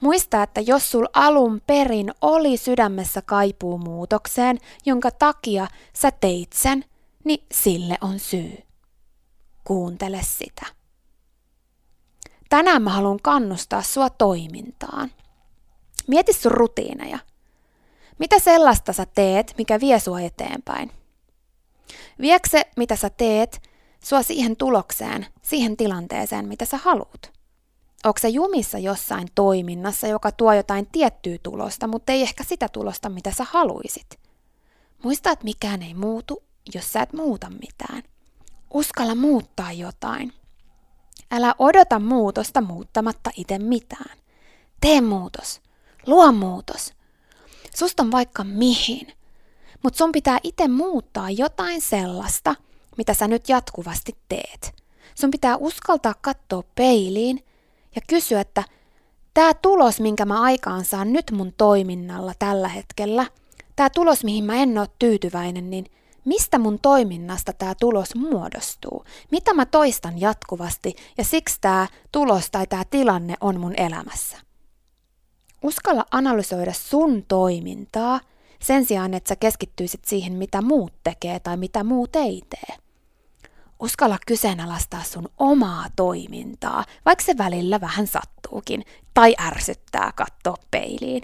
Muista, 0.00 0.42
että 0.42 0.60
jos 0.60 0.90
sul 0.90 1.06
alun 1.12 1.60
perin 1.66 2.12
oli 2.20 2.56
sydämessä 2.56 3.22
kaipuu 3.22 3.78
muutokseen, 3.78 4.58
jonka 4.86 5.10
takia 5.10 5.66
sä 5.96 6.10
teit 6.10 6.52
sen, 6.52 6.84
niin 7.24 7.46
sille 7.52 7.98
on 8.00 8.18
syy. 8.18 8.58
Kuuntele 9.64 10.20
sitä. 10.22 10.66
Tänään 12.48 12.82
mä 12.82 12.90
haluan 12.90 13.18
kannustaa 13.22 13.82
sua 13.82 14.10
toimintaan. 14.10 15.10
Mieti 16.06 16.32
sun 16.32 16.52
rutiineja. 16.52 17.18
Mitä 18.18 18.38
sellaista 18.38 18.92
sä 18.92 19.06
teet, 19.14 19.54
mikä 19.58 19.80
vie 19.80 20.00
sua 20.00 20.20
eteenpäin? 20.20 20.90
Viekö 22.20 22.48
se, 22.48 22.64
mitä 22.76 22.96
sä 22.96 23.10
teet, 23.10 23.62
sua 24.04 24.22
siihen 24.22 24.56
tulokseen, 24.56 25.26
siihen 25.42 25.76
tilanteeseen, 25.76 26.48
mitä 26.48 26.64
sä 26.64 26.76
haluat? 26.76 27.32
Onko 28.04 28.18
se 28.18 28.28
jumissa 28.28 28.78
jossain 28.78 29.28
toiminnassa, 29.34 30.06
joka 30.06 30.32
tuo 30.32 30.52
jotain 30.52 30.86
tiettyä 30.92 31.38
tulosta, 31.42 31.86
mutta 31.86 32.12
ei 32.12 32.22
ehkä 32.22 32.44
sitä 32.44 32.68
tulosta, 32.68 33.08
mitä 33.08 33.30
sä 33.30 33.46
haluisit? 33.50 34.20
Muista, 35.04 35.30
että 35.30 35.44
mikään 35.44 35.82
ei 35.82 35.94
muutu, 35.94 36.42
jos 36.74 36.92
sä 36.92 37.02
et 37.02 37.12
muuta 37.12 37.50
mitään. 37.50 38.02
Uskalla 38.74 39.14
muuttaa 39.14 39.72
jotain. 39.72 40.32
Älä 41.30 41.54
odota 41.58 41.98
muutosta 41.98 42.60
muuttamatta 42.60 43.30
itse 43.36 43.58
mitään. 43.58 44.18
Tee 44.80 45.00
muutos. 45.00 45.61
Luo 46.06 46.32
muutos. 46.32 46.92
Susta 47.76 48.02
on 48.02 48.10
vaikka 48.10 48.44
mihin. 48.44 49.12
Mutta 49.82 49.98
sun 49.98 50.12
pitää 50.12 50.38
itse 50.42 50.68
muuttaa 50.68 51.30
jotain 51.30 51.80
sellaista, 51.80 52.54
mitä 52.96 53.14
sä 53.14 53.28
nyt 53.28 53.48
jatkuvasti 53.48 54.16
teet. 54.28 54.74
Sun 55.14 55.30
pitää 55.30 55.56
uskaltaa 55.56 56.14
katsoa 56.20 56.62
peiliin 56.74 57.44
ja 57.94 58.02
kysyä, 58.08 58.40
että 58.40 58.64
tämä 59.34 59.54
tulos, 59.54 60.00
minkä 60.00 60.24
mä 60.24 60.40
aikaan 60.40 60.84
saan 60.84 61.12
nyt 61.12 61.30
mun 61.30 61.52
toiminnalla 61.58 62.32
tällä 62.38 62.68
hetkellä, 62.68 63.26
tämä 63.76 63.90
tulos, 63.90 64.24
mihin 64.24 64.44
mä 64.44 64.54
en 64.54 64.78
ole 64.78 64.88
tyytyväinen, 64.98 65.70
niin 65.70 65.86
mistä 66.24 66.58
mun 66.58 66.78
toiminnasta 66.78 67.52
tämä 67.52 67.74
tulos 67.80 68.14
muodostuu? 68.14 69.04
Mitä 69.30 69.54
mä 69.54 69.66
toistan 69.66 70.20
jatkuvasti 70.20 70.94
ja 71.18 71.24
siksi 71.24 71.58
tämä 71.60 71.86
tulos 72.12 72.50
tai 72.50 72.66
tämä 72.66 72.84
tilanne 72.84 73.34
on 73.40 73.60
mun 73.60 73.74
elämässä? 73.76 74.51
Uskalla 75.62 76.04
analysoida 76.10 76.72
sun 76.72 77.24
toimintaa 77.28 78.20
sen 78.60 78.84
sijaan, 78.84 79.14
että 79.14 79.28
sä 79.28 79.36
keskittyisit 79.36 80.04
siihen, 80.04 80.32
mitä 80.32 80.62
muut 80.62 80.92
tekee 81.04 81.40
tai 81.40 81.56
mitä 81.56 81.84
muut 81.84 82.16
ei 82.16 82.42
tee. 82.50 82.76
Uskalla 83.80 84.18
kyseenalaistaa 84.26 85.02
sun 85.02 85.28
omaa 85.38 85.86
toimintaa, 85.96 86.84
vaikka 87.04 87.24
se 87.24 87.38
välillä 87.38 87.80
vähän 87.80 88.06
sattuukin, 88.06 88.84
tai 89.14 89.34
ärsyttää 89.40 90.12
katsoa 90.14 90.56
peiliin. 90.70 91.22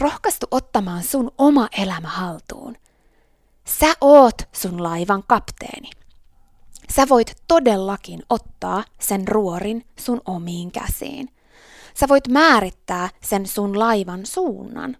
Rohkaistu 0.00 0.46
ottamaan 0.50 1.02
sun 1.02 1.30
oma 1.38 1.68
elämä 1.78 2.08
haltuun. 2.08 2.76
Sä 3.64 3.94
oot 4.00 4.42
sun 4.52 4.82
laivan 4.82 5.22
kapteeni. 5.26 5.90
Sä 6.90 7.08
voit 7.08 7.36
todellakin 7.48 8.22
ottaa 8.30 8.84
sen 9.00 9.28
ruorin 9.28 9.86
sun 9.98 10.20
omiin 10.24 10.72
käsiin. 10.72 11.28
Sä 11.94 12.08
voit 12.08 12.28
määrittää 12.28 13.08
sen 13.22 13.46
sun 13.46 13.78
laivan 13.78 14.26
suunnan. 14.26 14.96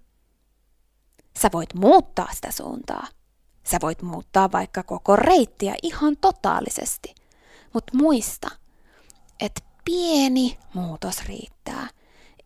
Sä 1.38 1.48
voit 1.52 1.74
muuttaa 1.74 2.28
sitä 2.34 2.50
suuntaa. 2.50 3.06
Sä 3.64 3.78
voit 3.82 4.02
muuttaa 4.02 4.52
vaikka 4.52 4.82
koko 4.82 5.16
reittiä 5.16 5.74
ihan 5.82 6.16
totaalisesti. 6.20 7.14
Mutta 7.74 7.96
muista, 7.96 8.50
että 9.40 9.60
pieni 9.84 10.58
muutos 10.74 11.24
riittää. 11.26 11.88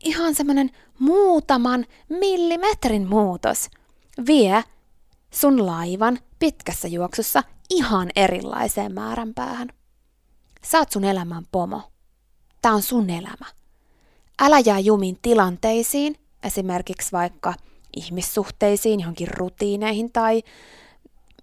Ihan 0.04 0.34
semmonen 0.34 0.70
muutaman 0.98 1.86
millimetrin 2.08 3.08
muutos 3.08 3.70
vie 4.26 4.64
sun 5.30 5.66
laivan 5.66 6.18
pitkässä 6.38 6.88
juoksussa 6.88 7.42
ihan 7.70 8.10
erilaiseen 8.16 8.94
määränpäähän. 8.94 9.68
Oot 10.74 10.90
sun 10.90 11.04
elämän 11.04 11.44
pomo. 11.52 11.92
Tää 12.62 12.72
on 12.72 12.82
sun 12.82 13.10
elämä. 13.10 13.57
Älä 14.40 14.58
jää 14.58 14.78
jumiin 14.78 15.18
tilanteisiin, 15.22 16.16
esimerkiksi 16.42 17.12
vaikka 17.12 17.54
ihmissuhteisiin, 17.96 19.00
johonkin 19.00 19.28
rutiineihin 19.28 20.12
tai 20.12 20.42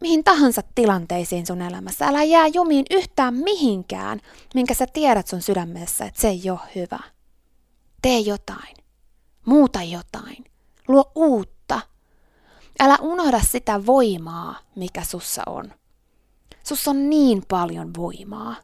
mihin 0.02 0.24
tahansa 0.24 0.62
tilanteisiin 0.76 1.46
sun 1.46 1.62
elämässä. 1.62 2.08
Älä 2.08 2.24
jää 2.24 2.48
jumiin 2.48 2.86
yhtään 2.92 3.34
mihinkään, 3.34 4.20
minkä 4.54 4.74
sä 4.74 4.88
tiedät 4.94 5.28
sun 5.28 5.42
sydämessä, 5.42 6.06
että 6.06 6.22
se 6.22 6.28
ei 6.28 6.50
ole 6.50 6.60
hyvä. 6.76 7.00
Tee 8.02 8.20
jotain. 8.20 8.76
Muuta 9.46 9.84
jotain. 9.84 10.46
Luo 10.88 11.12
uutta. 11.16 11.82
Älä 12.80 12.98
unohda 13.02 13.40
sitä 13.40 13.86
voimaa, 13.86 14.60
mikä 14.76 15.04
sussa 15.04 15.42
on. 15.46 15.74
Sussa 16.64 16.92
on 16.92 17.10
niin 17.10 17.44
paljon 17.48 17.92
voimaa. 17.98 18.56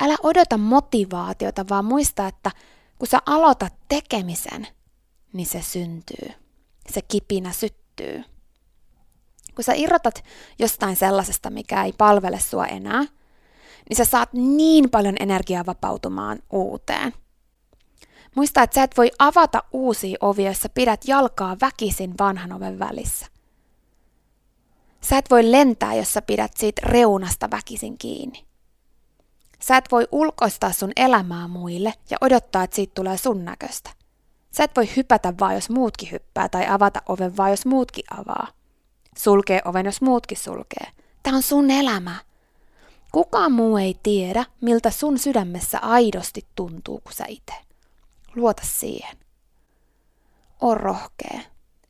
Älä 0.00 0.16
odota 0.22 0.58
motivaatiota, 0.58 1.64
vaan 1.70 1.84
muista, 1.84 2.26
että 2.26 2.50
kun 3.00 3.08
sä 3.08 3.18
aloitat 3.26 3.74
tekemisen, 3.88 4.66
niin 5.32 5.46
se 5.46 5.62
syntyy. 5.62 6.30
Se 6.90 7.02
kipinä 7.02 7.52
syttyy. 7.52 8.24
Kun 9.54 9.64
sä 9.64 9.72
irrotat 9.74 10.24
jostain 10.58 10.96
sellaisesta, 10.96 11.50
mikä 11.50 11.84
ei 11.84 11.92
palvele 11.92 12.40
sua 12.40 12.66
enää, 12.66 13.00
niin 13.88 13.96
sä 13.96 14.04
saat 14.04 14.32
niin 14.32 14.90
paljon 14.90 15.16
energiaa 15.20 15.66
vapautumaan 15.66 16.38
uuteen. 16.52 17.12
Muista, 18.36 18.62
että 18.62 18.74
sä 18.74 18.82
et 18.82 18.96
voi 18.96 19.10
avata 19.18 19.62
uusia 19.72 20.18
ovia, 20.20 20.50
jos 20.50 20.60
sä 20.60 20.68
pidät 20.68 21.00
jalkaa 21.06 21.56
väkisin 21.60 22.14
vanhan 22.20 22.52
oven 22.52 22.78
välissä. 22.78 23.26
Sä 25.00 25.18
et 25.18 25.30
voi 25.30 25.52
lentää, 25.52 25.94
jos 25.94 26.12
sä 26.12 26.22
pidät 26.22 26.52
siitä 26.56 26.82
reunasta 26.84 27.50
väkisin 27.50 27.98
kiinni. 27.98 28.49
Sä 29.62 29.76
et 29.76 29.84
voi 29.92 30.08
ulkoistaa 30.12 30.72
sun 30.72 30.92
elämää 30.96 31.48
muille 31.48 31.94
ja 32.10 32.16
odottaa, 32.20 32.62
että 32.62 32.76
siitä 32.76 32.92
tulee 32.94 33.18
sun 33.18 33.44
näköistä. 33.44 33.90
Sä 34.50 34.64
et 34.64 34.76
voi 34.76 34.90
hypätä 34.96 35.34
vaan, 35.40 35.54
jos 35.54 35.70
muutkin 35.70 36.10
hyppää, 36.10 36.48
tai 36.48 36.66
avata 36.68 37.02
oven 37.08 37.36
vaan, 37.36 37.50
jos 37.50 37.66
muutkin 37.66 38.04
avaa. 38.18 38.48
Sulkee 39.18 39.62
oven, 39.64 39.86
jos 39.86 40.02
muutkin 40.02 40.38
sulkee. 40.38 40.86
Tämä 41.22 41.36
on 41.36 41.42
sun 41.42 41.70
elämä. 41.70 42.16
Kukaan 43.12 43.52
muu 43.52 43.76
ei 43.76 43.96
tiedä, 44.02 44.44
miltä 44.60 44.90
sun 44.90 45.18
sydämessä 45.18 45.78
aidosti 45.78 46.46
tuntuu 46.54 47.00
kuin 47.00 47.14
sä 47.14 47.24
itse. 47.28 47.54
Luota 48.36 48.62
siihen. 48.64 49.16
On 50.60 50.76
rohkea. 50.76 51.40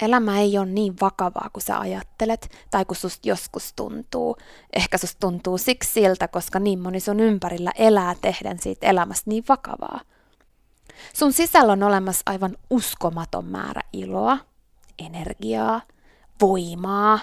Elämä 0.02 0.40
ei 0.40 0.58
ole 0.58 0.66
niin 0.66 0.94
vakavaa 1.00 1.50
kuin 1.52 1.62
sä 1.62 1.78
ajattelet 1.78 2.50
tai 2.70 2.84
kuin 2.84 2.96
susta 2.96 3.28
joskus 3.28 3.72
tuntuu. 3.72 4.36
Ehkä 4.72 4.98
susta 4.98 5.20
tuntuu 5.20 5.58
siksi 5.58 5.92
siltä, 5.92 6.28
koska 6.28 6.58
niin 6.58 6.78
moni 6.78 7.00
sun 7.00 7.20
ympärillä 7.20 7.72
elää 7.74 8.14
tehden 8.20 8.58
siitä 8.58 8.86
elämästä 8.86 9.30
niin 9.30 9.44
vakavaa. 9.48 10.00
Sun 11.14 11.32
sisällä 11.32 11.72
on 11.72 11.82
olemassa 11.82 12.22
aivan 12.26 12.56
uskomaton 12.70 13.44
määrä 13.44 13.82
iloa, 13.92 14.38
energiaa, 14.98 15.80
voimaa. 16.40 17.18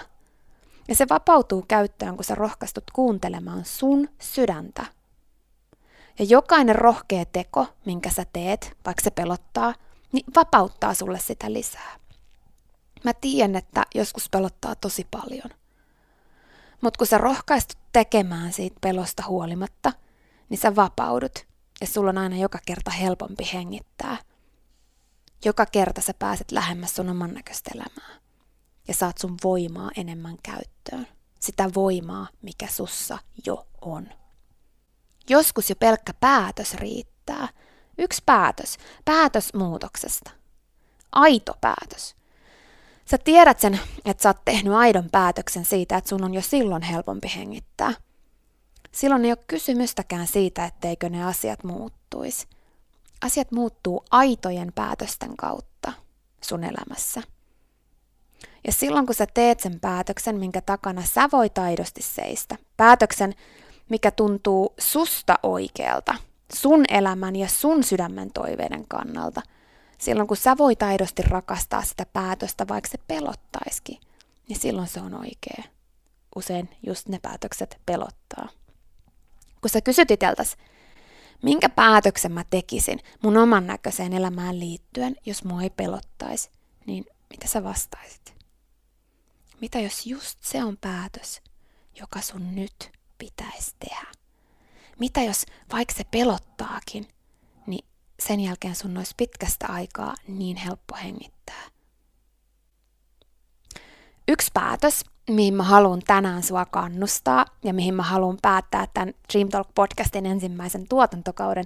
Ja 0.88 0.94
se 0.94 1.06
vapautuu 1.10 1.64
käyttöön, 1.68 2.16
kun 2.16 2.24
sä 2.24 2.34
rohkaistut 2.34 2.90
kuuntelemaan 2.92 3.64
sun 3.64 4.08
sydäntä. 4.20 4.86
Ja 6.18 6.24
jokainen 6.24 6.76
rohkea 6.76 7.24
teko, 7.24 7.66
minkä 7.86 8.10
sä 8.10 8.26
teet, 8.32 8.76
vaikka 8.86 9.04
se 9.04 9.10
pelottaa, 9.10 9.74
niin 10.12 10.24
vapauttaa 10.36 10.94
sulle 10.94 11.18
sitä 11.18 11.52
lisää. 11.52 11.96
Mä 13.04 13.12
tiedän, 13.14 13.56
että 13.56 13.82
joskus 13.94 14.28
pelottaa 14.30 14.74
tosi 14.74 15.06
paljon. 15.10 15.50
Mutta 16.80 16.98
kun 16.98 17.06
sä 17.06 17.18
rohkaistut 17.18 17.78
tekemään 17.92 18.52
siitä 18.52 18.76
pelosta 18.80 19.22
huolimatta, 19.28 19.92
niin 20.48 20.58
sä 20.58 20.76
vapaudut 20.76 21.46
ja 21.80 21.86
sulla 21.86 22.10
on 22.10 22.18
aina 22.18 22.36
joka 22.36 22.58
kerta 22.66 22.90
helpompi 22.90 23.50
hengittää. 23.52 24.16
Joka 25.44 25.66
kerta 25.66 26.00
sä 26.00 26.14
pääset 26.18 26.52
lähemmäs 26.52 26.94
sun 26.96 27.08
oman 27.08 27.34
näköistä 27.34 27.70
elämää 27.74 28.20
ja 28.88 28.94
saat 28.94 29.18
sun 29.18 29.36
voimaa 29.44 29.90
enemmän 29.96 30.36
käyttöön. 30.42 31.06
Sitä 31.40 31.70
voimaa, 31.74 32.28
mikä 32.42 32.66
sussa 32.66 33.18
jo 33.46 33.66
on. 33.80 34.08
Joskus 35.28 35.70
jo 35.70 35.76
pelkkä 35.76 36.14
päätös 36.14 36.74
riittää. 36.74 37.48
Yksi 37.98 38.22
päätös. 38.26 38.78
Päätös 39.04 39.54
muutoksesta. 39.54 40.30
Aito 41.12 41.54
päätös. 41.60 42.16
Sä 43.10 43.18
tiedät 43.18 43.60
sen, 43.60 43.80
että 44.04 44.22
sä 44.22 44.28
oot 44.28 44.44
tehnyt 44.44 44.72
aidon 44.72 45.08
päätöksen 45.12 45.64
siitä, 45.64 45.96
että 45.96 46.08
sun 46.08 46.24
on 46.24 46.34
jo 46.34 46.42
silloin 46.42 46.82
helpompi 46.82 47.32
hengittää. 47.36 47.92
Silloin 48.92 49.24
ei 49.24 49.30
ole 49.30 49.38
kysymystäkään 49.46 50.26
siitä, 50.26 50.64
etteikö 50.64 51.08
ne 51.08 51.24
asiat 51.24 51.64
muuttuisi. 51.64 52.46
Asiat 53.22 53.52
muuttuu 53.52 54.04
aitojen 54.10 54.72
päätösten 54.74 55.36
kautta 55.36 55.92
sun 56.40 56.64
elämässä. 56.64 57.22
Ja 58.66 58.72
silloin 58.72 59.06
kun 59.06 59.14
sä 59.14 59.26
teet 59.34 59.60
sen 59.60 59.80
päätöksen, 59.80 60.36
minkä 60.36 60.60
takana 60.60 61.02
sä 61.02 61.28
voit 61.32 61.58
aidosti 61.58 62.02
seistä, 62.02 62.56
päätöksen, 62.76 63.34
mikä 63.88 64.10
tuntuu 64.10 64.74
susta 64.78 65.38
oikealta, 65.42 66.14
sun 66.54 66.84
elämän 66.88 67.36
ja 67.36 67.48
sun 67.48 67.84
sydämen 67.84 68.32
toiveiden 68.32 68.84
kannalta, 68.88 69.42
silloin 69.98 70.28
kun 70.28 70.36
sä 70.36 70.56
voit 70.58 70.82
aidosti 70.82 71.22
rakastaa 71.22 71.82
sitä 71.82 72.06
päätöstä, 72.12 72.68
vaikka 72.68 72.90
se 72.90 72.98
pelottaisikin, 72.98 74.00
niin 74.48 74.58
silloin 74.58 74.88
se 74.88 75.00
on 75.00 75.14
oikea. 75.14 75.64
Usein 76.36 76.68
just 76.86 77.08
ne 77.08 77.18
päätökset 77.18 77.80
pelottaa. 77.86 78.48
Kun 79.60 79.70
sä 79.70 79.80
kysyt 79.80 80.10
iteltäs, 80.10 80.56
minkä 81.42 81.68
päätöksen 81.68 82.32
mä 82.32 82.44
tekisin 82.50 82.98
mun 83.22 83.36
oman 83.36 83.66
näköiseen 83.66 84.12
elämään 84.12 84.60
liittyen, 84.60 85.16
jos 85.26 85.44
mua 85.44 85.62
ei 85.62 85.70
pelottaisi, 85.70 86.50
niin 86.86 87.04
mitä 87.30 87.48
sä 87.48 87.64
vastaisit? 87.64 88.34
Mitä 89.60 89.80
jos 89.80 90.06
just 90.06 90.38
se 90.42 90.64
on 90.64 90.76
päätös, 90.76 91.42
joka 92.00 92.20
sun 92.20 92.54
nyt 92.54 92.92
pitäisi 93.18 93.74
tehdä? 93.78 94.06
Mitä 94.98 95.22
jos 95.22 95.46
vaikka 95.72 95.94
se 95.94 96.04
pelottaakin, 96.04 97.08
sen 98.20 98.40
jälkeen 98.40 98.74
sun 98.74 98.96
olisi 98.96 99.14
pitkästä 99.16 99.66
aikaa 99.68 100.14
niin 100.28 100.56
helppo 100.56 100.96
hengittää? 101.02 101.62
Yksi 104.28 104.50
päätös, 104.54 105.04
mihin 105.30 105.54
mä 105.54 105.62
haluan 105.62 106.02
tänään 106.06 106.42
sua 106.42 106.64
kannustaa 106.64 107.44
ja 107.64 107.74
mihin 107.74 107.94
mä 107.94 108.02
haluan 108.02 108.38
päättää 108.42 108.86
tämän 108.94 109.14
Dream 109.32 109.48
Talk 109.48 109.68
podcastin 109.74 110.26
ensimmäisen 110.26 110.88
tuotantokauden, 110.88 111.64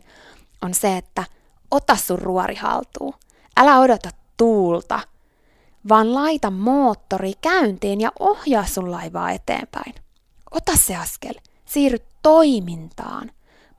on 0.62 0.74
se, 0.74 0.96
että 0.96 1.24
ota 1.70 1.96
sun 1.96 2.18
ruori 2.18 2.54
haltuun. 2.54 3.14
Älä 3.56 3.78
odota 3.78 4.10
tuulta– 4.36 5.00
vaan 5.88 6.14
laita 6.14 6.50
moottori 6.50 7.32
käyntiin 7.40 8.00
ja 8.00 8.12
ohjaa 8.18 8.66
sun 8.66 8.90
laivaa 8.90 9.30
eteenpäin. 9.30 9.94
Ota 10.50 10.72
se 10.76 10.96
askel, 10.96 11.34
siirry 11.64 11.98
toimintaan. 12.22 13.30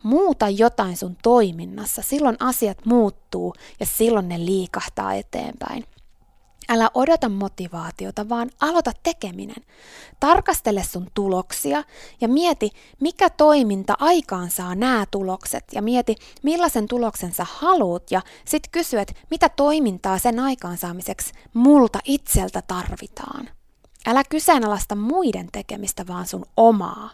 Muuta 0.04 0.50
jotain 0.50 0.98
sun 0.98 1.18
toiminnassa, 1.24 2.02
silloin 2.02 2.38
asiat 2.40 2.86
muuttuu 2.86 3.54
ja 3.80 3.86
silloin 3.86 4.30
ne 4.30 4.46
liikahtaa 4.46 5.14
eteenpäin. 5.14 5.86
Älä 6.70 6.90
odota 6.94 7.30
motivaatiota, 7.30 8.30
vaan 8.30 8.50
aloita 8.62 8.92
tekeminen. 9.04 9.64
Tarkastele 10.20 10.84
sun 10.84 11.08
tuloksia 11.14 11.84
ja 12.22 12.28
mieti, 12.28 12.70
mikä 13.02 13.30
toiminta 13.30 13.94
aikaan 14.00 14.52
saa 14.52 14.76
nämä 14.76 15.06
tulokset 15.12 15.64
ja 15.72 15.82
mieti, 15.82 16.16
millaisen 16.44 16.88
tuloksen 16.88 17.34
sä 17.34 17.46
haluut 17.50 18.12
ja 18.12 18.22
sit 18.46 18.68
kysy, 18.72 19.00
että 19.00 19.14
mitä 19.32 19.50
toimintaa 19.50 20.18
sen 20.20 20.40
aikaansaamiseksi 20.40 21.34
multa 21.54 22.00
itseltä 22.06 22.62
tarvitaan. 22.68 23.50
Älä 24.06 24.24
kyseenalaista 24.30 24.96
muiden 24.96 25.50
tekemistä, 25.52 26.08
vaan 26.08 26.28
sun 26.28 26.46
omaa. 26.58 27.10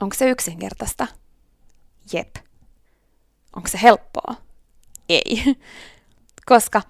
Onko 0.00 0.16
se 0.16 0.30
yksinkertaista? 0.30 1.06
Jep. 2.12 2.36
Onko 3.56 3.68
se 3.68 3.78
helppoa? 3.82 4.34
Ei. 5.08 5.44
Koska 6.46 6.82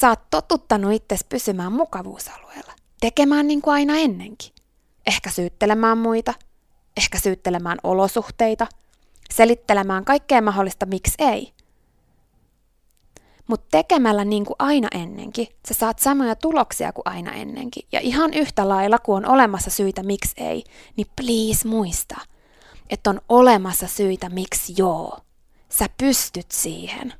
Sä 0.00 0.08
oot 0.08 0.30
totuttanut 0.30 0.92
itses 0.92 1.24
pysymään 1.24 1.72
mukavuusalueella, 1.72 2.72
tekemään 3.00 3.48
niin 3.48 3.62
kuin 3.62 3.74
aina 3.74 3.96
ennenkin. 3.96 4.52
Ehkä 5.06 5.30
syyttelemään 5.30 5.98
muita, 5.98 6.34
ehkä 6.96 7.18
syyttelemään 7.18 7.78
olosuhteita, 7.82 8.66
selittelemään 9.30 10.04
kaikkea 10.04 10.42
mahdollista 10.42 10.86
miksi 10.86 11.14
ei. 11.18 11.52
Mutta 13.48 13.66
tekemällä 13.70 14.24
niin 14.24 14.44
kuin 14.44 14.56
aina 14.58 14.88
ennenkin, 14.94 15.46
sä 15.68 15.74
saat 15.74 15.98
samoja 15.98 16.36
tuloksia 16.36 16.92
kuin 16.92 17.02
aina 17.08 17.32
ennenkin. 17.32 17.86
Ja 17.92 18.00
ihan 18.00 18.34
yhtä 18.34 18.68
lailla, 18.68 18.98
kun 18.98 19.16
on 19.16 19.26
olemassa 19.26 19.70
syitä, 19.70 20.02
miksi 20.02 20.34
ei, 20.36 20.64
niin 20.96 21.06
please 21.16 21.68
muista, 21.68 22.16
että 22.90 23.10
on 23.10 23.20
olemassa 23.28 23.86
syitä, 23.86 24.28
miksi 24.28 24.74
joo. 24.76 25.18
Sä 25.68 25.86
pystyt 25.98 26.50
siihen. 26.50 27.14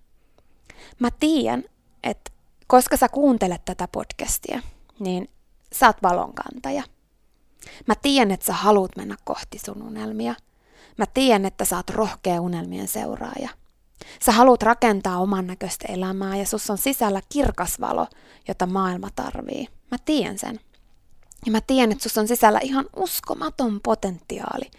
Mä 0.98 1.10
tiedän, 1.10 1.64
että 2.02 2.30
koska 2.66 2.96
sä 2.96 3.08
kuuntelet 3.08 3.64
tätä 3.64 3.88
podcastia, 3.92 4.62
niin 4.98 5.30
sä 5.72 5.86
oot 5.86 6.02
valonkantaja. 6.02 6.82
Mä 7.86 7.94
tiedän, 7.94 8.30
että 8.30 8.46
sä 8.46 8.52
haluat 8.52 8.96
mennä 8.96 9.16
kohti 9.24 9.58
sun 9.58 9.82
unelmia. 9.82 10.34
Mä 10.96 11.06
tiedän, 11.06 11.46
että 11.46 11.64
sä 11.64 11.76
oot 11.76 11.90
rohkea 11.90 12.40
unelmien 12.40 12.88
seuraaja. 12.88 13.48
Sä 14.24 14.32
haluat 14.32 14.62
rakentaa 14.62 15.18
oman 15.18 15.46
näköistä 15.46 15.92
elämää 15.92 16.36
ja 16.36 16.46
sus 16.46 16.70
on 16.70 16.78
sisällä 16.78 17.20
kirkas 17.28 17.80
valo, 17.80 18.06
jota 18.48 18.66
maailma 18.66 19.08
tarvii. 19.16 19.68
Mä 19.90 19.98
tiedän 20.04 20.38
sen. 20.38 20.60
Ja 21.46 21.52
mä 21.52 21.60
tiedän, 21.60 21.92
että 21.92 22.02
sus 22.02 22.18
on 22.18 22.28
sisällä 22.28 22.58
ihan 22.62 22.86
uskomaton 22.96 23.80
potentiaali. 23.82 24.70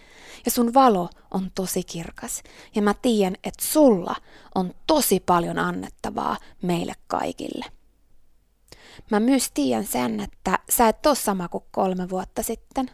Ja 0.45 0.51
sun 0.51 0.73
valo 0.73 1.10
on 1.32 1.51
tosi 1.55 1.84
kirkas. 1.84 2.43
Ja 2.75 2.82
mä 2.82 2.93
tiedän, 2.93 3.36
että 3.43 3.65
sulla 3.65 4.15
on 4.55 4.73
tosi 4.88 5.19
paljon 5.19 5.60
annettavaa 5.60 6.38
meille 6.62 6.93
kaikille. 7.08 7.65
Mä 9.12 9.19
myös 9.19 9.51
tiedän 9.53 9.86
sen, 9.86 10.19
että 10.19 10.60
sä 10.69 10.88
et 10.88 11.05
ole 11.05 11.15
sama 11.15 11.47
kuin 11.47 11.63
kolme 11.71 12.10
vuotta 12.10 12.43
sitten. 12.43 12.91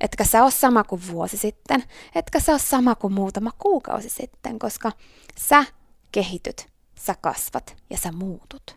Etkä 0.00 0.24
sä 0.24 0.42
ole 0.42 0.50
sama 0.50 0.84
kuin 0.84 1.02
vuosi 1.10 1.36
sitten, 1.36 1.84
etkä 2.14 2.40
sä 2.40 2.52
ole 2.52 2.58
sama 2.58 2.94
kuin 2.94 3.12
muutama 3.12 3.50
kuukausi 3.58 4.08
sitten, 4.10 4.58
koska 4.58 4.92
sä 5.36 5.64
kehityt, 6.12 6.68
sä 6.94 7.14
kasvat 7.20 7.76
ja 7.90 7.96
sä 7.98 8.12
muutut. 8.12 8.76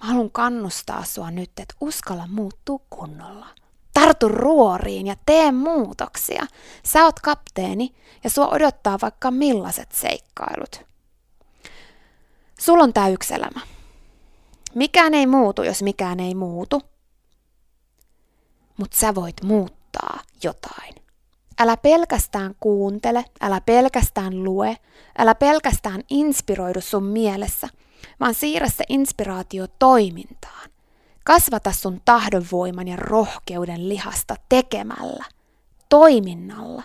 Mä 0.00 0.06
haluan 0.06 0.30
kannustaa 0.30 1.04
sua 1.04 1.30
nyt, 1.30 1.50
että 1.60 1.74
uskalla 1.80 2.26
muuttua 2.26 2.78
kunnolla. 2.90 3.46
Tartu 3.92 4.28
ruoriin 4.28 5.06
ja 5.06 5.16
tee 5.26 5.52
muutoksia. 5.52 6.46
Sä 6.84 7.04
oot 7.04 7.20
kapteeni 7.20 7.94
ja 8.24 8.30
sua 8.30 8.48
odottaa 8.48 8.98
vaikka 9.02 9.30
millaiset 9.30 9.92
seikkailut. 9.92 10.82
Sulla 12.60 12.84
on 12.84 12.92
tää 12.92 13.08
yksi 13.08 13.34
elämä. 13.34 13.60
Mikään 14.74 15.14
ei 15.14 15.26
muutu, 15.26 15.62
jos 15.62 15.82
mikään 15.82 16.20
ei 16.20 16.34
muutu. 16.34 16.82
Mutta 18.76 18.96
sä 18.96 19.14
voit 19.14 19.42
muuttaa 19.42 19.79
jotain. 20.42 20.94
Älä 21.58 21.76
pelkästään 21.76 22.54
kuuntele, 22.60 23.24
älä 23.40 23.60
pelkästään 23.60 24.44
lue, 24.44 24.76
älä 25.18 25.34
pelkästään 25.34 26.02
inspiroidu 26.10 26.80
sun 26.80 27.04
mielessä, 27.04 27.68
vaan 28.20 28.34
siirrä 28.34 28.68
se 28.68 28.84
inspiraatio 28.88 29.66
toimintaan. 29.78 30.70
Kasvata 31.24 31.72
sun 31.72 32.00
tahdonvoiman 32.04 32.88
ja 32.88 32.96
rohkeuden 32.96 33.88
lihasta 33.88 34.34
tekemällä, 34.48 35.24
toiminnalla. 35.88 36.82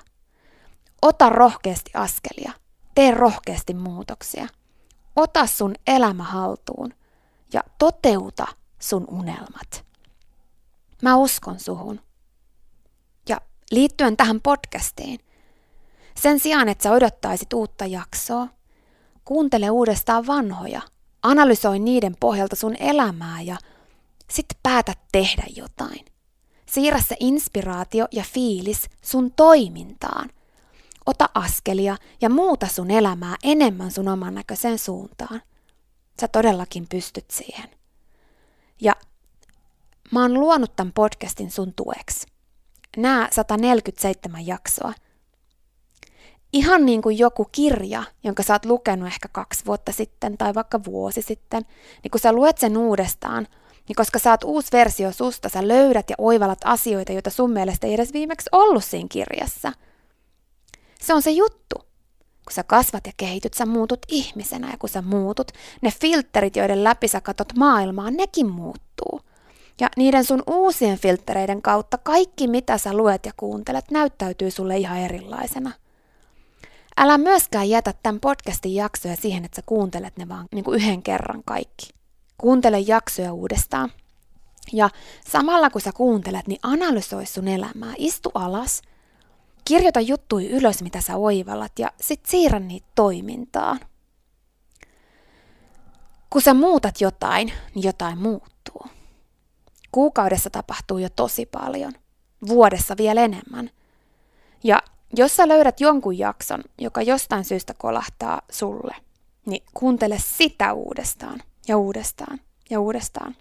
Ota 1.01 1.29
rohkeasti 1.29 1.91
askelia, 1.93 2.51
tee 2.95 3.11
rohkeasti 3.11 3.73
muutoksia. 3.73 4.47
Ota 5.15 5.45
sun 5.45 5.75
elämä 5.87 6.23
haltuun 6.23 6.93
ja 7.53 7.63
toteuta 7.79 8.47
sun 8.79 9.05
unelmat. 9.07 9.85
Mä 11.01 11.15
uskon 11.15 11.59
suhun. 11.59 11.99
Liittyen 13.71 14.17
tähän 14.17 14.41
podcastiin, 14.41 15.19
sen 16.21 16.39
sijaan, 16.39 16.69
että 16.69 16.83
sä 16.83 16.91
odottaisit 16.91 17.53
uutta 17.53 17.85
jaksoa, 17.85 18.47
kuuntele 19.25 19.69
uudestaan 19.69 20.27
vanhoja, 20.27 20.81
analysoi 21.23 21.79
niiden 21.79 22.15
pohjalta 22.19 22.55
sun 22.55 22.75
elämää 22.79 23.41
ja 23.41 23.57
sit 24.29 24.45
päätä 24.63 24.93
tehdä 25.11 25.43
jotain. 25.55 26.05
Siirrä 26.65 27.01
se 27.01 27.15
inspiraatio 27.19 28.07
ja 28.11 28.23
fiilis 28.33 28.89
sun 29.01 29.31
toimintaan. 29.31 30.29
Ota 31.05 31.29
askelia 31.33 31.97
ja 32.21 32.29
muuta 32.29 32.67
sun 32.67 32.91
elämää 32.91 33.35
enemmän 33.43 33.91
sun 33.91 34.07
oman 34.07 34.35
näköiseen 34.35 34.79
suuntaan. 34.79 35.41
Sä 36.21 36.27
todellakin 36.27 36.87
pystyt 36.89 37.31
siihen. 37.31 37.69
Ja 38.81 38.95
mä 40.11 40.21
oon 40.21 40.33
luonut 40.33 40.75
tämän 40.75 40.93
podcastin 40.93 41.51
sun 41.51 41.73
tueksi. 41.75 42.34
Nämä 42.97 43.29
147 43.31 44.47
jaksoa. 44.47 44.93
Ihan 46.53 46.85
niin 46.85 47.01
kuin 47.01 47.17
joku 47.17 47.47
kirja, 47.51 48.03
jonka 48.23 48.43
sä 48.43 48.53
oot 48.53 48.65
lukenut 48.65 49.07
ehkä 49.07 49.27
kaksi 49.31 49.65
vuotta 49.65 49.91
sitten 49.91 50.37
tai 50.37 50.53
vaikka 50.53 50.83
vuosi 50.83 51.21
sitten, 51.21 51.65
niin 52.03 52.11
kun 52.11 52.19
sä 52.19 52.33
luet 52.33 52.57
sen 52.57 52.77
uudestaan, 52.77 53.47
niin 53.87 53.95
koska 53.95 54.19
sä 54.19 54.31
oot 54.31 54.43
uusi 54.43 54.67
versio 54.71 55.11
susta, 55.11 55.49
sä 55.49 55.67
löydät 55.67 56.09
ja 56.09 56.15
oivallat 56.17 56.59
asioita, 56.65 57.11
joita 57.11 57.29
sun 57.29 57.51
mielestä 57.51 57.87
ei 57.87 57.93
edes 57.93 58.13
viimeksi 58.13 58.49
ollut 58.51 58.83
siinä 58.83 59.07
kirjassa. 59.11 59.71
Se 60.99 61.13
on 61.13 61.21
se 61.21 61.31
juttu. 61.31 61.75
Kun 62.45 62.53
sä 62.53 62.63
kasvat 62.63 63.07
ja 63.07 63.11
kehityt, 63.17 63.53
sä 63.53 63.65
muutut 63.65 63.99
ihmisenä 64.07 64.71
ja 64.71 64.77
kun 64.77 64.89
sä 64.89 65.01
muutut, 65.01 65.51
ne 65.81 65.91
filterit, 66.01 66.55
joiden 66.55 66.83
läpi 66.83 67.07
sä 67.07 67.21
katot 67.21 67.53
maailmaa, 67.55 68.11
nekin 68.11 68.49
muuttuu. 68.49 69.21
Ja 69.79 69.89
niiden 69.97 70.25
sun 70.25 70.43
uusien 70.47 70.97
filtereiden 70.97 71.61
kautta 71.61 71.97
kaikki, 71.97 72.47
mitä 72.47 72.77
sä 72.77 72.93
luet 72.93 73.25
ja 73.25 73.31
kuuntelet, 73.37 73.91
näyttäytyy 73.91 74.51
sulle 74.51 74.77
ihan 74.77 74.97
erilaisena. 74.97 75.71
Älä 76.97 77.17
myöskään 77.17 77.69
jätä 77.69 77.93
tämän 78.03 78.19
podcastin 78.19 78.75
jaksoja 78.75 79.15
siihen, 79.15 79.45
että 79.45 79.55
sä 79.55 79.61
kuuntelet 79.65 80.17
ne 80.17 80.29
vaan 80.29 80.45
niin 80.53 80.63
kuin 80.63 80.75
yhden 80.75 81.03
kerran 81.03 81.41
kaikki. 81.45 81.89
Kuuntele 82.37 82.79
jaksoja 82.79 83.33
uudestaan. 83.33 83.91
Ja 84.73 84.89
samalla 85.29 85.69
kun 85.69 85.81
sä 85.81 85.91
kuuntelet, 85.91 86.47
niin 86.47 86.59
analysoi 86.63 87.25
sun 87.25 87.47
elämää. 87.47 87.93
Istu 87.97 88.31
alas– 88.33 88.81
Kirjoita 89.65 89.99
juttui 89.99 90.49
ylös, 90.49 90.83
mitä 90.83 91.01
sä 91.01 91.15
oivallat, 91.15 91.79
ja 91.79 91.91
sit 92.01 92.25
siirrä 92.25 92.59
niitä 92.59 92.87
toimintaan. 92.95 93.79
Kun 96.29 96.41
sä 96.41 96.53
muutat 96.53 97.01
jotain, 97.01 97.53
niin 97.75 97.83
jotain 97.83 98.17
muuttuu. 98.17 98.85
Kuukaudessa 99.95 100.49
tapahtuu 100.49 100.97
jo 100.97 101.09
tosi 101.15 101.45
paljon, 101.45 101.93
vuodessa 102.47 102.97
vielä 102.97 103.21
enemmän. 103.21 103.69
Ja 104.63 104.81
jos 105.17 105.35
sä 105.35 105.47
löydät 105.47 105.81
jonkun 105.81 106.17
jakson, 106.17 106.63
joka 106.77 107.01
jostain 107.01 107.45
syystä 107.45 107.73
kolahtaa 107.73 108.41
sulle, 108.51 108.95
niin 109.45 109.63
kuuntele 109.73 110.17
sitä 110.19 110.73
uudestaan 110.73 111.39
ja 111.67 111.77
uudestaan 111.77 112.39
ja 112.69 112.79
uudestaan. 112.79 113.35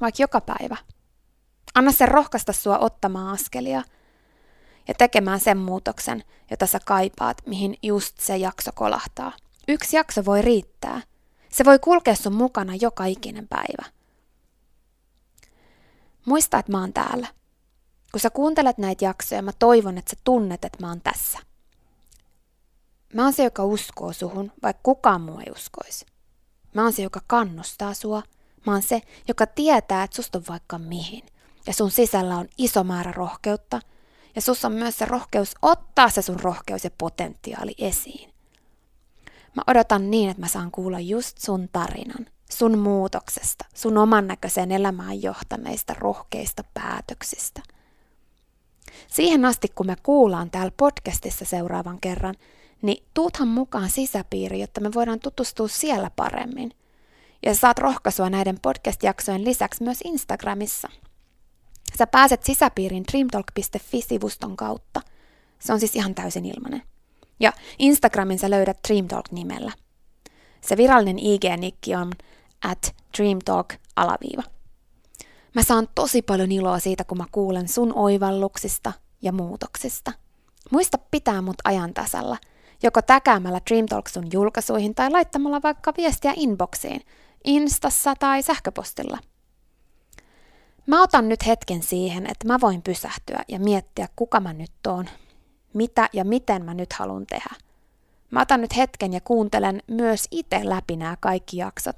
Vaikka 0.00 0.22
joka 0.22 0.40
päivä. 0.40 0.76
Anna 1.74 1.92
sen 1.92 2.08
rohkaista 2.08 2.52
sua 2.52 2.78
ottamaan 2.78 3.34
askelia– 3.34 3.82
ja 4.88 4.94
tekemään 4.94 5.40
sen 5.40 5.58
muutoksen, 5.58 6.24
jota 6.50 6.66
sä 6.66 6.80
kaipaat, 6.84 7.42
mihin 7.46 7.76
just 7.82 8.20
se 8.20 8.36
jakso 8.36 8.70
kolahtaa. 8.74 9.32
Yksi 9.68 9.96
jakso 9.96 10.24
voi 10.24 10.42
riittää. 10.42 11.00
Se 11.48 11.64
voi 11.64 11.78
kulkea 11.78 12.14
sun 12.14 12.34
mukana 12.34 12.72
joka 12.80 13.04
ikinen 13.04 13.48
päivä. 13.48 14.03
Muista, 16.24 16.58
että 16.58 16.72
mä 16.72 16.80
oon 16.80 16.92
täällä. 16.92 17.26
Kun 18.12 18.20
sä 18.20 18.30
kuuntelet 18.30 18.78
näitä 18.78 19.04
jaksoja, 19.04 19.42
mä 19.42 19.52
toivon, 19.58 19.98
että 19.98 20.10
sä 20.10 20.16
tunnet, 20.24 20.64
että 20.64 20.78
mä 20.80 20.88
oon 20.88 21.00
tässä. 21.00 21.38
Mä 23.14 23.22
oon 23.22 23.32
se, 23.32 23.44
joka 23.44 23.64
uskoo 23.64 24.12
suhun, 24.12 24.52
vaikka 24.62 24.80
kukaan 24.82 25.20
muu 25.20 25.38
ei 25.38 25.52
uskoisi. 25.52 26.06
Mä 26.74 26.82
oon 26.82 26.92
se, 26.92 27.02
joka 27.02 27.20
kannustaa 27.26 27.94
sua. 27.94 28.22
Mä 28.66 28.72
oon 28.72 28.82
se, 28.82 29.02
joka 29.28 29.46
tietää, 29.46 30.02
että 30.02 30.16
susta 30.16 30.38
on 30.38 30.44
vaikka 30.48 30.78
mihin. 30.78 31.22
Ja 31.66 31.72
sun 31.72 31.90
sisällä 31.90 32.36
on 32.36 32.48
iso 32.58 32.84
määrä 32.84 33.12
rohkeutta– 33.12 33.80
ja 34.34 34.40
sus 34.42 34.64
on 34.64 34.72
myös 34.72 34.98
se 34.98 35.04
rohkeus 35.04 35.54
ottaa 35.62 36.10
se 36.10 36.22
sun 36.22 36.40
rohkeus 36.40 36.84
ja 36.84 36.90
potentiaali 36.98 37.74
esiin. 37.78 38.30
Mä 39.54 39.62
odotan 39.66 40.10
niin, 40.10 40.30
että 40.30 40.40
mä 40.40 40.48
saan 40.48 40.70
kuulla 40.70 41.00
just 41.00 41.38
sun 41.38 41.68
tarinan, 41.72 42.26
sun 42.50 42.78
muutoksesta, 42.78 43.64
sun 43.74 43.98
oman 43.98 44.26
näköiseen 44.26 44.72
elämään 44.72 45.22
johtaneista 45.22 45.94
rohkeista 45.98 46.64
päätöksistä. 46.74 47.62
Siihen 49.08 49.44
asti, 49.44 49.68
kun 49.74 49.86
me 49.86 49.96
kuullaan 50.02 50.50
täällä 50.50 50.72
podcastissa 50.76 51.44
seuraavan 51.44 52.00
kerran, 52.00 52.34
niin 52.82 53.04
tuuthan 53.14 53.48
mukaan 53.48 53.90
sisäpiiri, 53.90 54.60
jotta 54.60 54.80
me 54.80 54.90
voidaan 54.94 55.20
tutustua 55.20 55.68
siellä 55.68 56.10
paremmin. 56.16 56.70
Ja 57.46 57.54
saat 57.54 57.78
rohkaisua 57.78 58.30
näiden 58.30 58.58
podcast-jaksojen 58.62 59.44
lisäksi 59.44 59.84
myös 59.84 59.98
Instagramissa– 60.04 60.88
Sä 61.98 62.06
pääset 62.06 62.44
sisäpiirin 62.44 63.04
dreamtalk.fi-sivuston 63.12 64.56
kautta. 64.56 65.00
Se 65.58 65.72
on 65.72 65.80
siis 65.80 65.96
ihan 65.96 66.14
täysin 66.14 66.46
ilmainen. 66.46 66.82
Ja 67.40 67.52
Instagramin 67.78 68.38
sä 68.38 68.50
löydät 68.50 68.78
Dreamtalk 68.88 69.30
nimellä. 69.30 69.72
Se 70.60 70.76
virallinen 70.76 71.18
IG-nikki 71.18 71.96
on 71.96 72.12
at 72.64 72.94
dreamtalk-alaviiva. 73.18 74.42
Mä 75.54 75.62
saan 75.62 75.88
tosi 75.94 76.22
paljon 76.22 76.52
iloa 76.52 76.78
siitä, 76.78 77.04
kun 77.04 77.18
mä 77.18 77.24
kuulen 77.32 77.68
sun 77.68 77.92
oivalluksista 77.94 78.92
ja 79.22 79.32
muutoksista. 79.32 80.12
Muista 80.70 80.98
pitää 81.10 81.42
mut 81.42 81.56
ajan 81.64 81.94
tasalla 81.94 82.36
joko 82.82 83.02
täkäämällä 83.02 83.60
Dream 83.70 83.86
Talk 83.86 84.08
sun 84.08 84.26
julkaisuihin 84.32 84.94
tai 84.94 85.10
laittamalla 85.10 85.62
vaikka 85.62 85.92
viestiä 85.96 86.32
inboxiin, 86.36 87.00
instassa 87.44 88.14
tai 88.18 88.42
sähköpostilla. 88.42 89.18
Mä 90.86 91.02
otan 91.02 91.28
nyt 91.28 91.46
hetken 91.46 91.82
siihen, 91.82 92.26
että 92.26 92.46
mä 92.46 92.60
voin 92.60 92.82
pysähtyä 92.82 93.44
ja 93.48 93.58
miettiä, 93.58 94.08
kuka 94.16 94.40
mä 94.40 94.52
nyt 94.52 94.72
oon, 94.88 95.06
mitä 95.74 96.08
ja 96.12 96.24
miten 96.24 96.64
mä 96.64 96.74
nyt 96.74 96.92
haluan 96.92 97.26
tehdä. 97.26 97.54
Mä 98.30 98.40
otan 98.40 98.60
nyt 98.60 98.76
hetken 98.76 99.12
ja 99.12 99.20
kuuntelen 99.20 99.82
myös 99.86 100.28
itse 100.30 100.60
läpi 100.64 100.96
nämä 100.96 101.16
kaikki 101.20 101.56
jaksot 101.56 101.96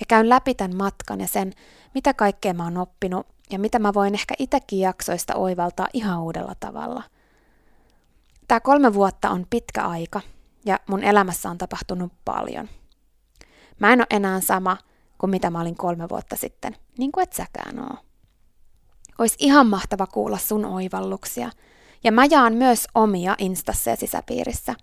ja 0.00 0.06
käyn 0.08 0.28
läpi 0.28 0.54
tämän 0.54 0.76
matkan 0.76 1.20
ja 1.20 1.28
sen, 1.28 1.52
mitä 1.94 2.14
kaikkea 2.14 2.54
mä 2.54 2.64
oon 2.64 2.78
oppinut 2.78 3.26
ja 3.50 3.58
mitä 3.58 3.78
mä 3.78 3.94
voin 3.94 4.14
ehkä 4.14 4.34
itsekin 4.38 4.80
jaksoista 4.80 5.34
oivaltaa 5.34 5.88
ihan 5.92 6.22
uudella 6.22 6.54
tavalla. 6.60 7.02
Tämä 8.48 8.60
kolme 8.60 8.94
vuotta 8.94 9.30
on 9.30 9.46
pitkä 9.50 9.82
aika 9.82 10.20
ja 10.64 10.80
mun 10.86 11.04
elämässä 11.04 11.50
on 11.50 11.58
tapahtunut 11.58 12.12
paljon. 12.24 12.68
Mä 13.80 13.92
en 13.92 14.00
ole 14.00 14.06
enää 14.10 14.40
sama 14.40 14.76
kuin 15.18 15.30
mitä 15.30 15.50
mä 15.50 15.60
olin 15.60 15.76
kolme 15.76 16.08
vuotta 16.08 16.36
sitten, 16.36 16.76
niin 16.98 17.12
kuin 17.12 17.22
et 17.22 17.32
säkään 17.32 17.78
oo. 17.78 17.96
Ois 19.18 19.36
ihan 19.38 19.66
mahtava 19.66 20.06
kuulla 20.06 20.38
sun 20.38 20.64
oivalluksia, 20.64 21.50
ja 22.04 22.12
mä 22.12 22.24
jaan 22.30 22.54
myös 22.54 22.86
omia 22.94 23.34
Instassa 23.38 23.90
ja 23.90 23.96
sisäpiirissä. 23.96 24.74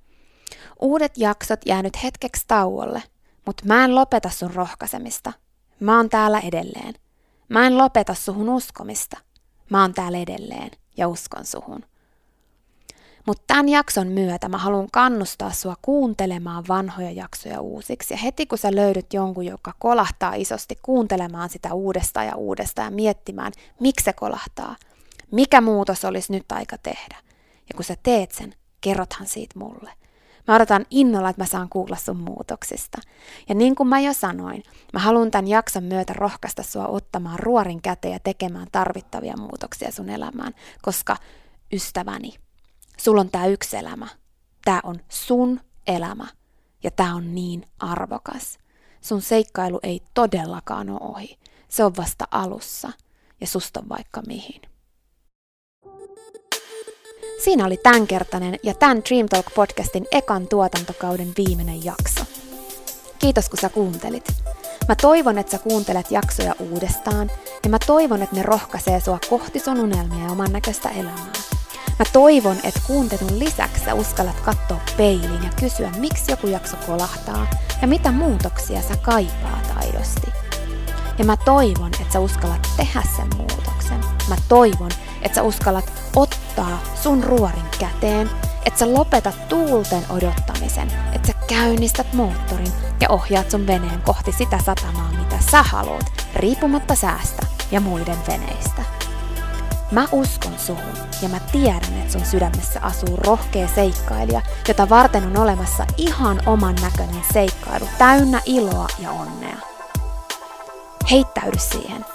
Uudet 0.79 1.17
jaksot 1.17 1.59
jää 1.65 1.83
nyt 1.83 2.03
hetkeksi 2.03 2.45
tauolle, 2.47 3.03
mutta 3.45 3.63
mä 3.65 3.85
en 3.85 3.95
lopeta 3.95 4.29
sun 4.29 4.53
rohkaisemista. 4.53 5.33
Mä 5.79 5.97
oon 5.97 6.09
täällä 6.09 6.39
edelleen. 6.39 6.93
Mä 7.49 7.67
en 7.67 7.77
lopeta 7.77 8.13
suhun 8.13 8.49
uskomista. 8.49 9.17
Mä 9.69 9.81
oon 9.81 9.93
täällä 9.93 10.17
edelleen 10.17 10.71
ja 10.97 11.07
uskon 11.07 11.45
suhun. 11.45 11.85
Mutta 13.27 13.43
tämän 13.47 13.69
jakson 13.69 14.07
myötä 14.07 14.49
mä 14.49 14.57
haluan 14.57 14.87
kannustaa 14.91 15.51
sua 15.51 15.75
kuuntelemaan 15.81 16.63
vanhoja 16.67 17.11
jaksoja 17.11 17.61
uusiksi. 17.61 18.13
Ja 18.13 18.17
heti 18.17 18.45
kun 18.45 18.57
sä 18.57 18.75
löydät 18.75 19.13
jonkun, 19.13 19.45
joka 19.45 19.73
kolahtaa 19.79 20.33
isosti, 20.33 20.79
kuuntelemaan 20.81 21.49
sitä 21.49 21.73
uudestaan 21.73 22.25
ja 22.25 22.35
uudestaan 22.35 22.85
ja 22.85 22.95
miettimään, 22.95 23.51
miksi 23.79 24.03
se 24.03 24.13
kolahtaa, 24.13 24.75
mikä 25.31 25.61
muutos 25.61 26.05
olisi 26.05 26.31
nyt 26.31 26.51
aika 26.51 26.77
tehdä. 26.77 27.17
Ja 27.69 27.75
kun 27.75 27.85
sä 27.85 27.95
teet 28.03 28.31
sen, 28.31 28.53
kerrothan 28.81 29.27
siitä 29.27 29.59
mulle. 29.59 29.91
Mä 30.47 30.55
odotan 30.55 30.85
innolla, 30.89 31.29
että 31.29 31.41
mä 31.41 31.45
saan 31.45 31.69
kuulla 31.69 31.95
sun 31.95 32.17
muutoksista. 32.17 32.97
Ja 33.49 33.55
niin 33.55 33.75
kuin 33.75 33.89
mä 33.89 33.99
jo 33.99 34.13
sanoin, 34.13 34.63
mä 34.93 34.99
haluan 34.99 35.31
tämän 35.31 35.47
jakson 35.47 35.83
myötä 35.83 36.13
rohkaista 36.13 36.63
sua 36.63 36.87
ottamaan 36.87 37.39
ruorin 37.39 37.81
käteen 37.81 38.13
ja 38.13 38.19
tekemään 38.19 38.67
tarvittavia 38.71 39.37
muutoksia 39.37 39.91
sun 39.91 40.09
elämään, 40.09 40.53
koska 40.81 41.17
ystäväni, 41.73 42.33
sulla 42.97 43.21
on 43.21 43.29
tämä 43.31 43.45
yksi 43.45 43.77
elämä. 43.77 44.07
Tämä 44.65 44.81
on 44.83 44.99
sun 45.09 45.59
elämä 45.87 46.27
ja 46.83 46.91
tämä 46.91 47.15
on 47.15 47.35
niin 47.35 47.65
arvokas. 47.79 48.59
Sun 49.01 49.21
seikkailu 49.21 49.79
ei 49.83 50.01
todellakaan 50.13 50.89
ole 50.89 50.99
ohi. 51.01 51.39
Se 51.67 51.83
on 51.83 51.97
vasta 51.97 52.27
alussa 52.31 52.91
ja 53.41 53.47
susta 53.47 53.83
vaikka 53.89 54.21
mihin. 54.27 54.61
Siinä 57.43 57.65
oli 57.65 57.77
tämänkertainen 57.77 58.59
ja 58.63 58.73
tämän 58.73 59.01
Dream 59.09 59.27
Talk 59.29 59.45
podcastin 59.55 60.05
ekan 60.11 60.47
tuotantokauden 60.47 61.31
viimeinen 61.37 61.85
jakso. 61.85 62.21
Kiitos 63.19 63.49
kun 63.49 63.59
sä 63.61 63.69
kuuntelit. 63.69 64.27
Mä 64.87 64.95
toivon, 64.95 65.37
että 65.37 65.51
sä 65.51 65.57
kuuntelet 65.57 66.11
jaksoja 66.11 66.55
uudestaan 66.59 67.31
ja 67.63 67.69
mä 67.69 67.77
toivon, 67.87 68.21
että 68.21 68.35
ne 68.35 68.43
rohkaisee 68.43 68.99
sua 68.99 69.19
kohti 69.29 69.59
sun 69.59 69.79
unelmia 69.79 70.25
ja 70.25 70.31
oman 70.31 70.51
näköistä 70.51 70.89
elämää. 70.89 71.33
Mä 71.99 72.05
toivon, 72.13 72.57
että 72.63 72.81
kuuntelun 72.87 73.39
lisäksi 73.39 73.85
sä 73.85 73.93
uskallat 73.93 74.39
katsoa 74.39 74.81
peiliin 74.97 75.43
ja 75.43 75.49
kysyä, 75.59 75.91
miksi 75.97 76.31
joku 76.31 76.47
jakso 76.47 76.77
kolahtaa 76.87 77.47
ja 77.81 77.87
mitä 77.87 78.11
muutoksia 78.11 78.81
sä 78.81 78.97
kaipaat 78.97 79.73
aidosti. 79.75 80.27
Ja 81.17 81.25
mä 81.25 81.37
toivon, 81.37 81.91
että 82.01 82.13
sä 82.13 82.19
uskallat 82.19 82.67
tehdä 82.77 83.03
sen 83.15 83.27
muutoksen. 83.37 83.99
Mä 84.29 84.35
toivon, 84.49 84.91
että 85.21 85.35
sä 85.35 85.43
uskallat 85.43 85.93
ottaa 86.15 86.83
sun 86.95 87.23
ruorin 87.23 87.65
käteen, 87.79 88.29
että 88.65 88.79
sä 88.79 88.93
lopetat 88.93 89.47
tuulten 89.49 90.03
odottamisen, 90.09 90.91
että 91.13 91.27
sä 91.27 91.33
käynnistät 91.47 92.13
moottorin 92.13 92.73
ja 92.99 93.09
ohjaat 93.09 93.51
sun 93.51 93.67
veneen 93.67 94.01
kohti 94.01 94.31
sitä 94.31 94.59
satamaa, 94.65 95.11
mitä 95.19 95.35
sä 95.51 95.63
haluat, 95.63 96.11
riippumatta 96.35 96.95
säästä 96.95 97.45
ja 97.71 97.79
muiden 97.81 98.17
veneistä. 98.27 98.81
Mä 99.91 100.07
uskon 100.11 100.53
suhun 100.59 100.97
ja 101.21 101.29
mä 101.29 101.39
tiedän, 101.39 102.01
että 102.01 102.11
sun 102.11 102.25
sydämessä 102.25 102.79
asuu 102.81 103.17
rohkea 103.17 103.67
seikkailija, 103.67 104.41
jota 104.67 104.89
varten 104.89 105.23
on 105.25 105.37
olemassa 105.37 105.85
ihan 105.97 106.41
oman 106.45 106.75
näköinen 106.81 107.23
seikkailu 107.33 107.87
täynnä 107.97 108.41
iloa 108.45 108.87
ja 108.99 109.11
onnea. 109.11 109.57
Heittäydy 111.11 111.59
siihen. 111.59 112.05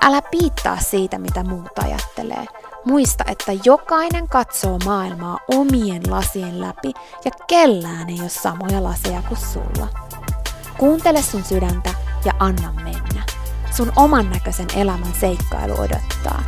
Älä 0.00 0.22
piittaa 0.22 0.80
siitä, 0.80 1.18
mitä 1.18 1.44
muut 1.44 1.78
ajattelee. 1.78 2.46
Muista, 2.84 3.24
että 3.28 3.52
jokainen 3.64 4.28
katsoo 4.28 4.78
maailmaa 4.84 5.38
omien 5.54 6.02
lasien 6.10 6.60
läpi 6.60 6.92
ja 7.24 7.30
kellään 7.46 8.10
ei 8.10 8.20
ole 8.20 8.28
samoja 8.28 8.82
laseja 8.82 9.22
kuin 9.28 9.40
sulla. 9.40 9.88
Kuuntele 10.78 11.22
sun 11.22 11.44
sydäntä 11.44 11.90
ja 12.24 12.32
anna 12.38 12.72
mennä. 12.72 13.22
Sun 13.76 13.92
oman 13.96 14.30
näköisen 14.30 14.66
elämän 14.76 15.12
seikkailu 15.20 15.74
odottaa. 15.74 16.42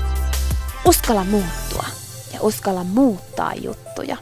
Uskalla 0.84 1.24
muuttua 1.24 1.84
ja 2.34 2.38
uskalla 2.42 2.84
muuttaa 2.84 3.54
juttuja. 3.54 4.16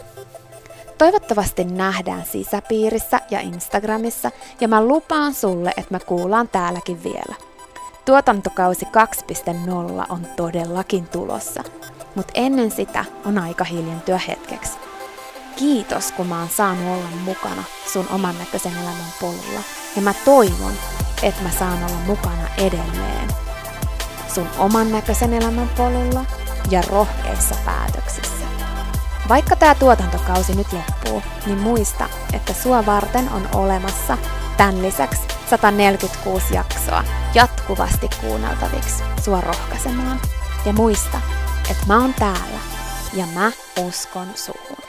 Toivottavasti 0.98 1.64
nähdään 1.64 2.24
sisäpiirissä 2.24 3.20
ja 3.30 3.40
Instagramissa 3.40 4.30
ja 4.60 4.68
mä 4.68 4.84
lupaan 4.84 5.34
sulle, 5.34 5.70
että 5.76 5.92
me 5.92 6.00
kuullaan 6.00 6.48
täälläkin 6.48 7.04
vielä. 7.04 7.45
Tuotantokausi 8.06 8.84
2.0 8.84 10.06
on 10.08 10.26
todellakin 10.36 11.06
tulossa, 11.06 11.62
mutta 12.14 12.32
ennen 12.34 12.70
sitä 12.70 13.04
on 13.24 13.38
aika 13.38 13.64
hiljentyä 13.64 14.20
hetkeksi. 14.28 14.78
Kiitos, 15.56 16.12
kun 16.12 16.26
mä 16.26 16.38
oon 16.38 16.48
saanut 16.48 16.86
olla 16.86 17.16
mukana 17.24 17.64
sun 17.92 18.06
oman 18.10 18.38
näköisen 18.38 18.72
elämän 18.72 19.12
polulla. 19.20 19.60
Ja 19.96 20.02
mä 20.02 20.14
toivon, 20.24 20.72
että 21.22 21.42
mä 21.42 21.50
saan 21.50 21.78
olla 21.78 22.00
mukana 22.06 22.48
edelleen 22.58 23.28
sun 24.34 24.48
oman 24.58 24.92
näköisen 24.92 25.34
elämän 25.34 25.70
polulla 25.76 26.24
ja 26.70 26.82
rohkeissa 26.90 27.54
päätöksissä. 27.64 28.46
Vaikka 29.28 29.56
tämä 29.56 29.74
tuotantokausi 29.74 30.54
nyt 30.54 30.72
loppuu, 30.72 31.22
niin 31.46 31.58
muista, 31.58 32.08
että 32.32 32.52
sua 32.52 32.86
varten 32.86 33.28
on 33.28 33.48
olemassa 33.54 34.18
tämän 34.56 34.82
lisäksi 34.82 35.35
146 35.50 36.54
jaksoa 36.54 37.04
jatkuvasti 37.34 38.08
kuunneltaviksi 38.20 39.02
sua 39.24 39.40
rohkaisemaan. 39.40 40.20
Ja 40.66 40.72
muista, 40.72 41.20
että 41.70 41.86
mä 41.86 42.00
oon 42.00 42.14
täällä 42.14 42.60
ja 43.12 43.26
mä 43.26 43.52
uskon 43.78 44.26
suhun. 44.34 44.85